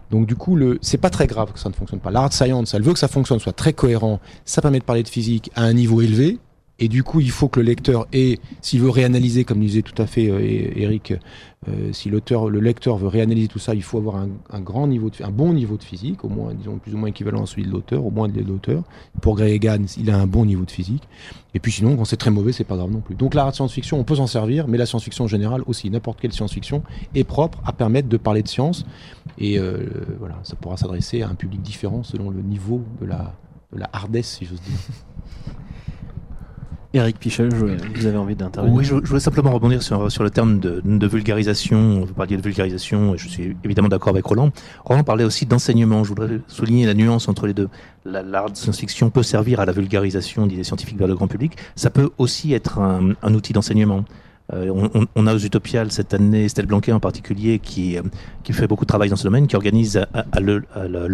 [0.09, 2.11] Donc du coup, c'est pas très grave que ça ne fonctionne pas.
[2.11, 4.19] L'art science, elle veut que ça fonctionne, soit très cohérent.
[4.45, 6.39] Ça permet de parler de physique à un niveau élevé.
[6.81, 9.99] Et du coup, il faut que le lecteur ait, s'il veut réanalyser, comme disait tout
[10.01, 11.13] à fait euh, Eric,
[11.69, 15.11] euh, si l'auteur, le lecteur veut réanalyser tout ça, il faut avoir un, grand niveau,
[15.11, 17.65] de, un bon niveau de physique, au moins, disons, plus ou moins équivalent à celui
[17.65, 18.83] de l'auteur, au moins de l'auteur.
[19.21, 21.03] Pour Grey Egan, il a un bon niveau de physique.
[21.53, 23.13] Et puis sinon, quand c'est très mauvais, c'est pas grave non plus.
[23.13, 26.33] Donc de science-fiction, on peut s'en servir, mais la science-fiction en général aussi, n'importe quelle
[26.33, 26.81] science-fiction
[27.13, 28.87] est propre à permettre de parler de science.
[29.37, 29.85] Et euh,
[30.17, 33.35] voilà, ça pourra s'adresser à un public différent selon le niveau de la,
[33.71, 34.79] de la hardesse, si j'ose dire.
[36.93, 40.29] Eric Pichel, vous avez envie d'intervenir Oui, je, je voulais simplement rebondir sur, sur le
[40.29, 42.01] terme de, de vulgarisation.
[42.05, 44.51] Vous parliez de vulgarisation, et je suis évidemment d'accord avec Roland.
[44.83, 46.03] Roland parlait aussi d'enseignement.
[46.03, 47.69] Je voudrais souligner la nuance entre les deux.
[48.03, 51.53] La- de science-fiction peut servir à la vulgarisation d'idées scientifiques vers le grand public.
[51.77, 54.03] Ça peut aussi être un, un outil d'enseignement.
[54.53, 58.01] Euh, on, a aux Utopiales cette année Estelle Blanquet en particulier qui, euh,
[58.43, 60.39] qui fait beaucoup de travail dans ce domaine, qui organise à, à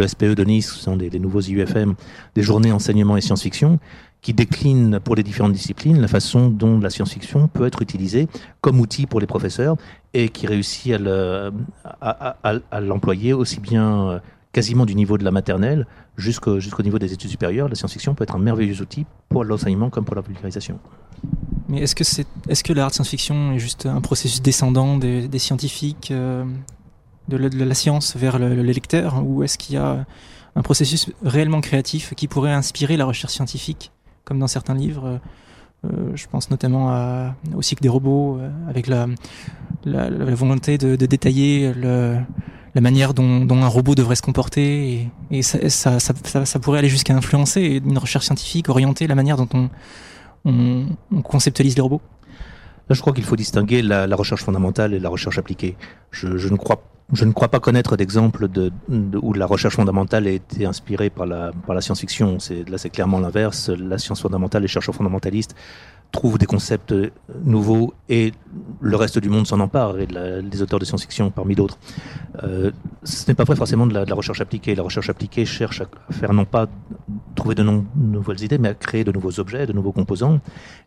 [0.08, 1.94] SPE de Nice, ce sont des, nouveaux IUFM,
[2.34, 3.80] des journées enseignement et science-fiction,
[4.22, 8.28] qui décline pour les différentes disciplines la façon dont la science-fiction peut être utilisée
[8.62, 9.78] comme outil pour les professeurs
[10.14, 11.52] et qui réussit à le-
[11.84, 12.10] à-
[12.42, 14.20] à- à- à l'employer aussi bien euh,
[14.52, 15.86] quasiment du niveau de la maternelle
[16.18, 17.70] jusqu'au niveau des études supérieures.
[17.70, 20.80] La science-fiction peut être un merveilleux outil pour l'enseignement comme pour la vulgarisation.
[21.70, 26.12] Mais est-ce que, c'est, est-ce que l'art science-fiction est juste un processus descendant des, scientifiques,
[26.12, 26.46] euh,
[27.28, 30.06] de, la, science vers le, le lecteur, ou est-ce qu'il y a
[30.56, 33.92] un processus réellement créatif qui pourrait inspirer la recherche scientifique,
[34.24, 35.20] comme dans certains livres
[35.86, 39.08] euh, Je pense notamment à, au cycle des robots, euh, avec la,
[39.84, 42.18] la, la volonté de, de détailler le,
[42.76, 46.60] la manière dont, dont un robot devrait se comporter, et, et ça, ça, ça- ça
[46.60, 49.70] pourrait aller jusqu'à influencer une recherche scientifique, orienter la manière dont on,
[50.48, 52.02] on, on conceptualise les robots.
[52.90, 55.76] Là, je crois qu'il faut distinguer la, recherche fondamentale et la recherche appliquée.
[56.12, 61.10] Je, ne crois pas connaître d'exemple de, de- où la recherche fondamentale a été inspirée
[61.10, 62.38] par la, science-fiction.
[62.70, 63.70] Là, c'est clairement l'inverse.
[63.70, 65.54] La science fondamentale, les chercheurs fondamentalistes
[66.12, 67.12] trouvent des concepts euh,
[67.44, 68.34] nouveaux et
[68.82, 71.78] le reste du monde s'en empare, et les auteurs de science-fiction parmi d'autres.
[72.44, 72.72] Euh,
[73.04, 74.76] ce n'est pas vrai forcément de la, recherche appliquée.
[74.76, 76.68] La recherche appliquée cherche à faire non pas
[77.36, 77.64] trouver de
[77.96, 80.40] nouvelles idées, mais à créer de nouveaux objets, de nouveaux composants.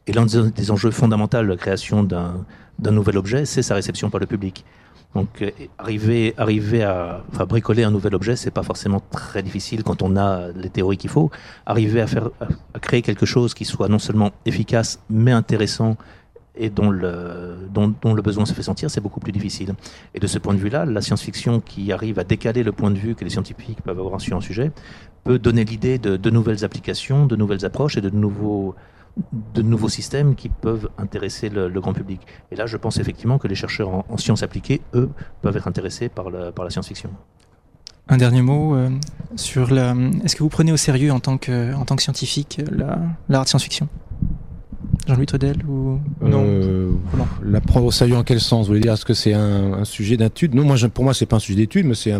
[0.06, 2.44] Et l'un des des enjeux fondamentaux de la création d'un
[2.90, 4.64] nouvel objet, c'est sa réception par le public.
[5.14, 6.34] Donc euh, arriver,
[6.84, 10.96] à bricoler un nouvel objet, c'est pas forcément très difficile quand on a les théories
[10.96, 11.30] qu'il faut.
[11.66, 15.96] Arriver à créer quelque chose qui soit non seulement efficace mais intéressant
[16.56, 19.74] et dont le, dont, dont le besoin se fait sentir, c'est beaucoup plus difficile.
[20.14, 22.98] Et de ce point de vue-là, la science-fiction qui arrive à décaler le point de
[22.98, 24.70] vue que les scientifiques peuvent avoir sur un sujet
[25.24, 28.74] peut donner l'idée de, de nouvelles applications, de nouvelles approches et de nouveaux,
[29.54, 32.20] de nouveaux systèmes qui peuvent intéresser le, grand public.
[32.50, 35.10] Et là, je pense effectivement que les chercheurs en, en sciences appliquées, eux,
[35.42, 37.10] peuvent être intéressés par, le- par la science-fiction.
[38.08, 38.90] Un dernier mot euh,
[39.36, 39.94] sur la.
[40.24, 42.98] Est-ce que vous prenez au sérieux en tant que, en tant que scientifique la-
[43.28, 43.88] l'art de science-fiction?
[45.08, 46.90] Jean-Louis Trudel ou non Euh,
[47.44, 48.66] la prendre au sérieux en quel sens?
[48.66, 50.54] Vous voulez dire est-ce que c'est un, un sujet d'étude?
[50.54, 52.10] Non, moi, je- pour moi, c'est pas un sujet d'étude, mais c'est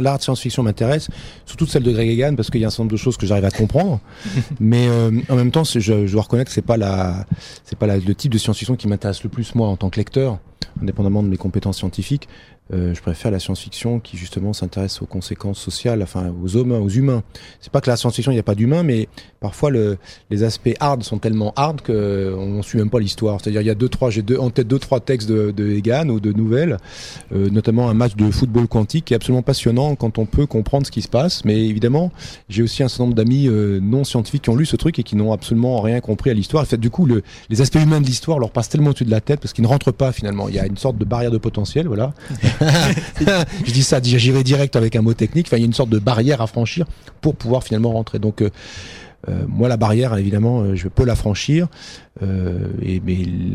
[0.00, 1.08] l'art de science-fiction m'intéresse,
[1.46, 3.26] surtout celle de Greg Egan, parce qu'il y a un certain nombre de choses que
[3.26, 4.00] j'arrive à comprendre.
[4.60, 7.26] mais euh, en même temps, je, je dois reconnaître que c'est pas la,
[7.64, 9.96] c'est pas la- le type de science-fiction qui m'intéresse le plus moi en tant que
[9.96, 10.38] lecteur,
[10.80, 12.28] indépendamment de mes compétences scientifiques.
[12.72, 16.88] Euh, je préfère la science-fiction qui justement s'intéresse aux conséquences sociales, enfin aux hommes, aux
[16.88, 17.22] humains.
[17.60, 19.08] C'est pas que la science-fiction il n'y a pas d'humains, mais
[19.40, 19.98] parfois le,
[20.30, 23.40] les aspects hard sont tellement hard que on suit même pas l'histoire.
[23.40, 25.68] C'est-à-dire il y a deux trois, j'ai deux, en tête deux trois textes de, de
[25.68, 26.76] Egan ou de nouvelles,
[27.32, 30.86] euh, notamment un match de football quantique qui est absolument passionnant quand on peut comprendre
[30.86, 31.44] ce qui se passe.
[31.44, 32.12] Mais évidemment,
[32.48, 35.02] j'ai aussi un certain nombre d'amis euh, non scientifiques qui ont lu ce truc et
[35.02, 36.62] qui n'ont absolument rien compris à l'histoire.
[36.62, 39.10] En fait, du coup, le, les aspects humains de l'histoire leur passent tellement au-dessus de
[39.10, 40.48] la tête parce qu'ils ne rentrent pas finalement.
[40.48, 42.12] Il y a une sorte de barrière de potentiel, voilà.
[43.66, 45.46] je dis ça, j'irai direct avec un mot technique.
[45.48, 46.86] Enfin, il y a une sorte de barrière à franchir
[47.20, 48.18] pour pouvoir finalement rentrer.
[48.18, 48.50] Donc, euh,
[49.28, 51.68] Euh, moi, la barrière, évidemment, euh, je peux la franchir.
[52.22, 53.00] Mais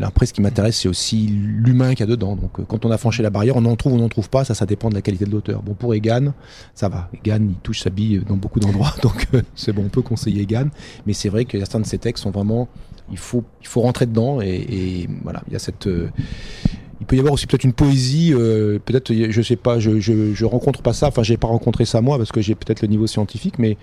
[0.02, 2.36] après, ce qui m'intéresse, c'est aussi l'humain qu'il y a dedans.
[2.36, 4.44] Donc, quand on a franchi la barrière, on en trouve ou on n'en trouve pas.
[4.44, 5.62] Ça, ça dépend de la qualité de l'auteur.
[5.62, 6.32] Bon, pour Egan,
[6.74, 7.08] ça va.
[7.14, 8.94] Egan, il touche sa bille dans beaucoup d'endroits.
[9.02, 10.68] Donc, c'est bon, on peut conseiller Egan.
[11.04, 12.68] Mais c'est vrai que certains de ces textes sont vraiment.
[13.10, 14.40] Il faut, il faut rentrer dedans.
[14.40, 15.88] Et voilà, il y a cette.
[17.00, 20.32] Il peut y avoir aussi peut-être une poésie, euh, peut-être, je sais pas, je, je,
[20.32, 22.88] je rencontre pas ça, enfin j'ai pas rencontré ça moi parce que j'ai peut-être le
[22.88, 23.76] niveau scientifique, mais,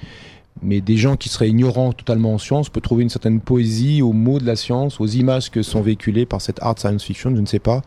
[0.61, 4.13] mais des gens qui seraient ignorants totalement en science peuvent trouver une certaine poésie aux
[4.13, 7.41] mots de la science, aux images que sont véhiculées par cette art science fiction, je
[7.41, 7.81] ne sais pas.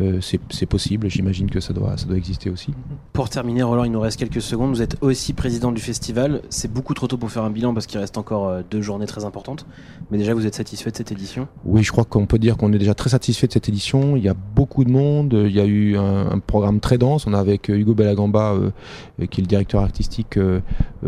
[0.00, 2.74] Euh, c'est possible, j'imagine que ça doit, ça doit exister aussi.
[3.12, 4.70] Pour terminer, Roland, il nous reste quelques secondes.
[4.70, 6.42] Vous êtes aussi président du festival.
[6.48, 9.06] C'est beaucoup trop tôt pour faire un bilan parce qu'il reste encore euh, deux journées
[9.06, 9.66] très importantes.
[10.10, 11.46] Mais déjà, vous êtes satisfait de cette édition?
[11.64, 14.16] Oui, je crois qu'on peut dire qu'on est déjà très satisfait de cette édition.
[14.16, 15.32] Il y a beaucoup de monde.
[15.46, 17.28] Il y a eu un, un programme très dense.
[17.28, 18.70] On a avec euh, Hugo Bellagamba, euh,
[19.30, 20.60] qui est le directeur artistique, euh,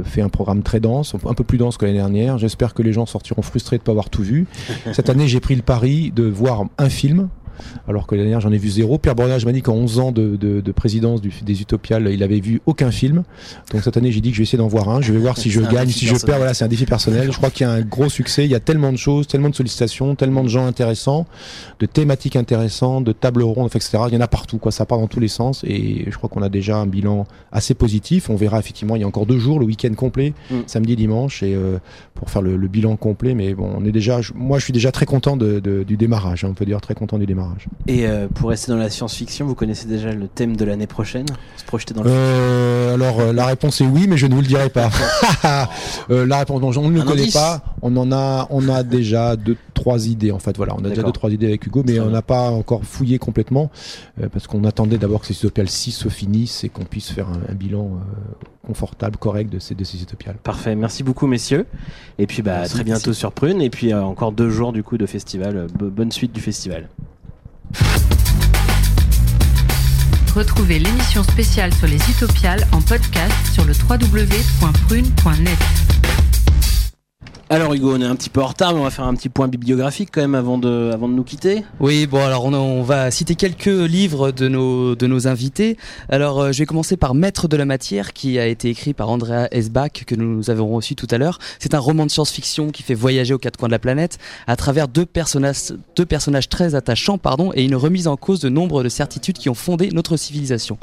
[0.04, 2.38] fait un programme très dense, un peu plus dense que l'année dernière.
[2.38, 4.46] J'espère que les gens sortiront frustrés de ne pas avoir tout vu.
[4.92, 7.28] Cette année, j'ai pris le pari de voir un film.
[7.88, 8.98] Alors que l'année dernière, j'en ai vu zéro.
[8.98, 12.22] Pierre Bornage m'a dit qu'en 11 ans de, de- de présidence du- des Utopiales, il
[12.22, 13.22] avait vu aucun film.
[13.72, 15.00] Donc cette année, j'ai dit que je vais essayer d'en voir un.
[15.00, 16.36] Je vais voir si je gagne, si je perds.
[16.38, 17.30] Voilà, c'est un défi personnel.
[17.30, 18.44] Je crois qu'il y a un gros succès.
[18.44, 21.26] Il y a tellement de choses, tellement de sollicitations, tellement de gens intéressants,
[21.80, 23.98] de thématiques intéressantes, de tables rondes, etc.
[24.08, 24.72] Il y en a partout, quoi.
[24.72, 25.62] Ça part dans tous les sens.
[25.64, 28.30] Et je crois qu'on a déjà un bilan assez positif.
[28.30, 30.54] On verra effectivement, il y a encore deux jours, le week-end complet, Mm.
[30.66, 31.78] samedi et dimanche, et euh,
[32.14, 33.34] pour faire le, le bilan complet.
[33.34, 35.96] Mais bon, on est déjà, je- moi, je suis déjà très content de- de- du
[35.96, 36.44] démarrage.
[36.44, 36.48] hein.
[36.50, 37.45] on peut dire très content du démarrage.
[37.86, 41.26] Et euh, pour rester dans la science-fiction, vous connaissez déjà le thème de l'année prochaine?
[41.56, 44.40] Se projeter dans le Euh, alors euh, la réponse est oui, mais je ne vous
[44.40, 44.90] le dirai pas.
[46.10, 47.62] Euh, la réponse, non, on ne le connaît indice pas.
[47.82, 50.56] On en a, on a déjà deux, trois idées en fait.
[50.56, 53.18] Voilà, on a déjà deux, trois idées avec Hugo, mais on n'a pas encore fouillé
[53.18, 53.70] complètement
[54.32, 57.50] parce qu'on attendait d'abord que ces Utopiales 6 se finissent et qu'on puisse faire un,
[57.52, 57.90] un bilan
[58.66, 60.36] confortable, correct de ces, de ces Utopiales.
[60.42, 61.66] Parfait, merci beaucoup messieurs.
[62.18, 63.18] Et puis bah, Merci, très bientôt merci.
[63.20, 63.60] sur Prune.
[63.60, 65.66] Et puis encore deux jours du coup de festival.
[65.78, 66.88] Bo- bonne suite du festival.
[70.34, 75.58] Retrouvez l'émission spéciale sur les Utopiales en podcast sur le www.prune.net.
[77.48, 79.28] Alors Hugo, on est un petit peu en retard, mais on va faire un petit
[79.28, 81.62] point bibliographique quand même avant de, avant de nous quitter.
[81.78, 85.76] Oui, bon alors on, va citer quelques livres de nos, de nos invités.
[86.08, 89.10] Alors euh, je vais commencer par Maître de la matière qui a été écrit par
[89.10, 91.38] Andrea Esbach que nous avons reçu tout à l'heure.
[91.60, 94.18] C'est un roman de science-fiction qui fait voyager aux quatre coins de la planète
[94.48, 98.48] à travers deux personnages, deux personnages très attachants pardon, et une remise en cause de
[98.48, 100.78] nombre de certitudes qui ont fondé notre civilisation.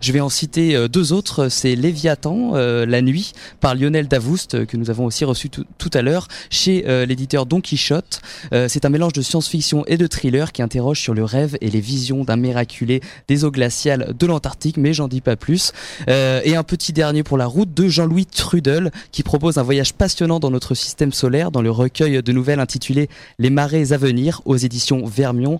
[0.00, 4.64] Je vais en citer euh, deux autres, c'est Léviathan, euh, La Nuit par Lionel Davoust
[4.66, 6.03] que nous avons aussi reçu tout à l'heure
[6.50, 8.20] chez euh, l'éditeur Don Quichotte.
[8.52, 11.70] Euh, c'est un mélange de science-fiction et de thriller qui interroge sur le rêve et
[11.70, 15.72] les visions d'un miraculé des eaux glaciales de l'Antarctique, mais j'en dis pas plus.
[16.08, 19.94] Euh, et un petit dernier pour la route de Jean-Louis Trudel qui propose un voyage
[19.94, 24.40] passionnant dans notre système solaire dans le recueil de nouvelles intitulé Les marées à venir
[24.44, 25.58] aux éditions Vermion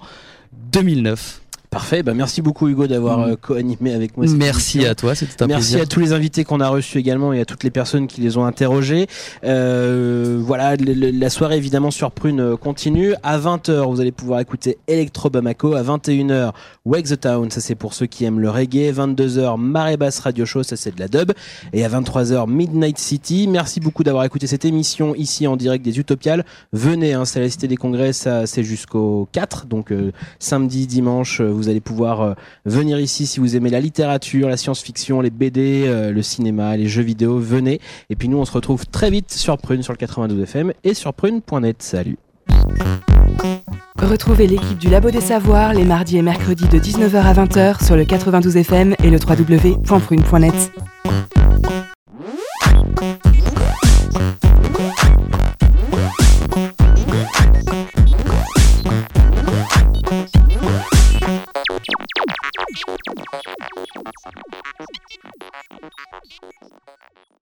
[0.72, 1.43] 2009.
[1.74, 4.26] Parfait, bah merci beaucoup Hugo d'avoir euh, co-animé avec moi.
[4.28, 4.92] cette Merci émission.
[4.92, 5.82] à toi, c'était un Merci plaisir.
[5.82, 8.36] à tous les invités qu'on a reçus également et à toutes les personnes qui les
[8.36, 9.08] ont interrogés.
[9.44, 13.14] Euh, voilà, le- le- la soirée évidemment sur Prune euh, continue.
[13.24, 15.74] À 20h, vous allez pouvoir écouter Electro Bamako.
[15.74, 16.52] À 21h,
[16.84, 18.92] Wake the Town, ça c'est pour ceux qui aiment le reggae.
[18.92, 21.32] 22h, Marée Basse Radio Show, ça c'est de la dub.
[21.72, 23.48] Et à 23h, Midnight City.
[23.48, 26.44] Merci beaucoup d'avoir écouté cette émission ici en direct des Utopiales.
[26.72, 29.66] Venez, hein, c'est la Cité des Congrès, ça c'est jusqu'au 4.
[29.66, 32.34] Donc euh, samedi, dimanche, euh, vous allez pouvoir euh,
[32.66, 36.88] venir ici si vous aimez la littérature, la science-fiction, les BD, euh, le cinéma, les
[36.88, 37.38] jeux vidéo.
[37.38, 37.80] Venez.
[38.10, 40.94] Et puis nous, on se retrouve très vite sur Prune, sur le 92 FM et
[40.94, 41.82] sur prune.net.
[41.82, 42.18] Salut.
[43.98, 47.96] Retrouvez l'équipe du Labo des Savoirs les mardis et mercredis de 19h à 20h sur
[47.96, 50.72] le 92 FM et le www.prune.net.
[65.96, 66.02] す
[66.42, 67.33] いません。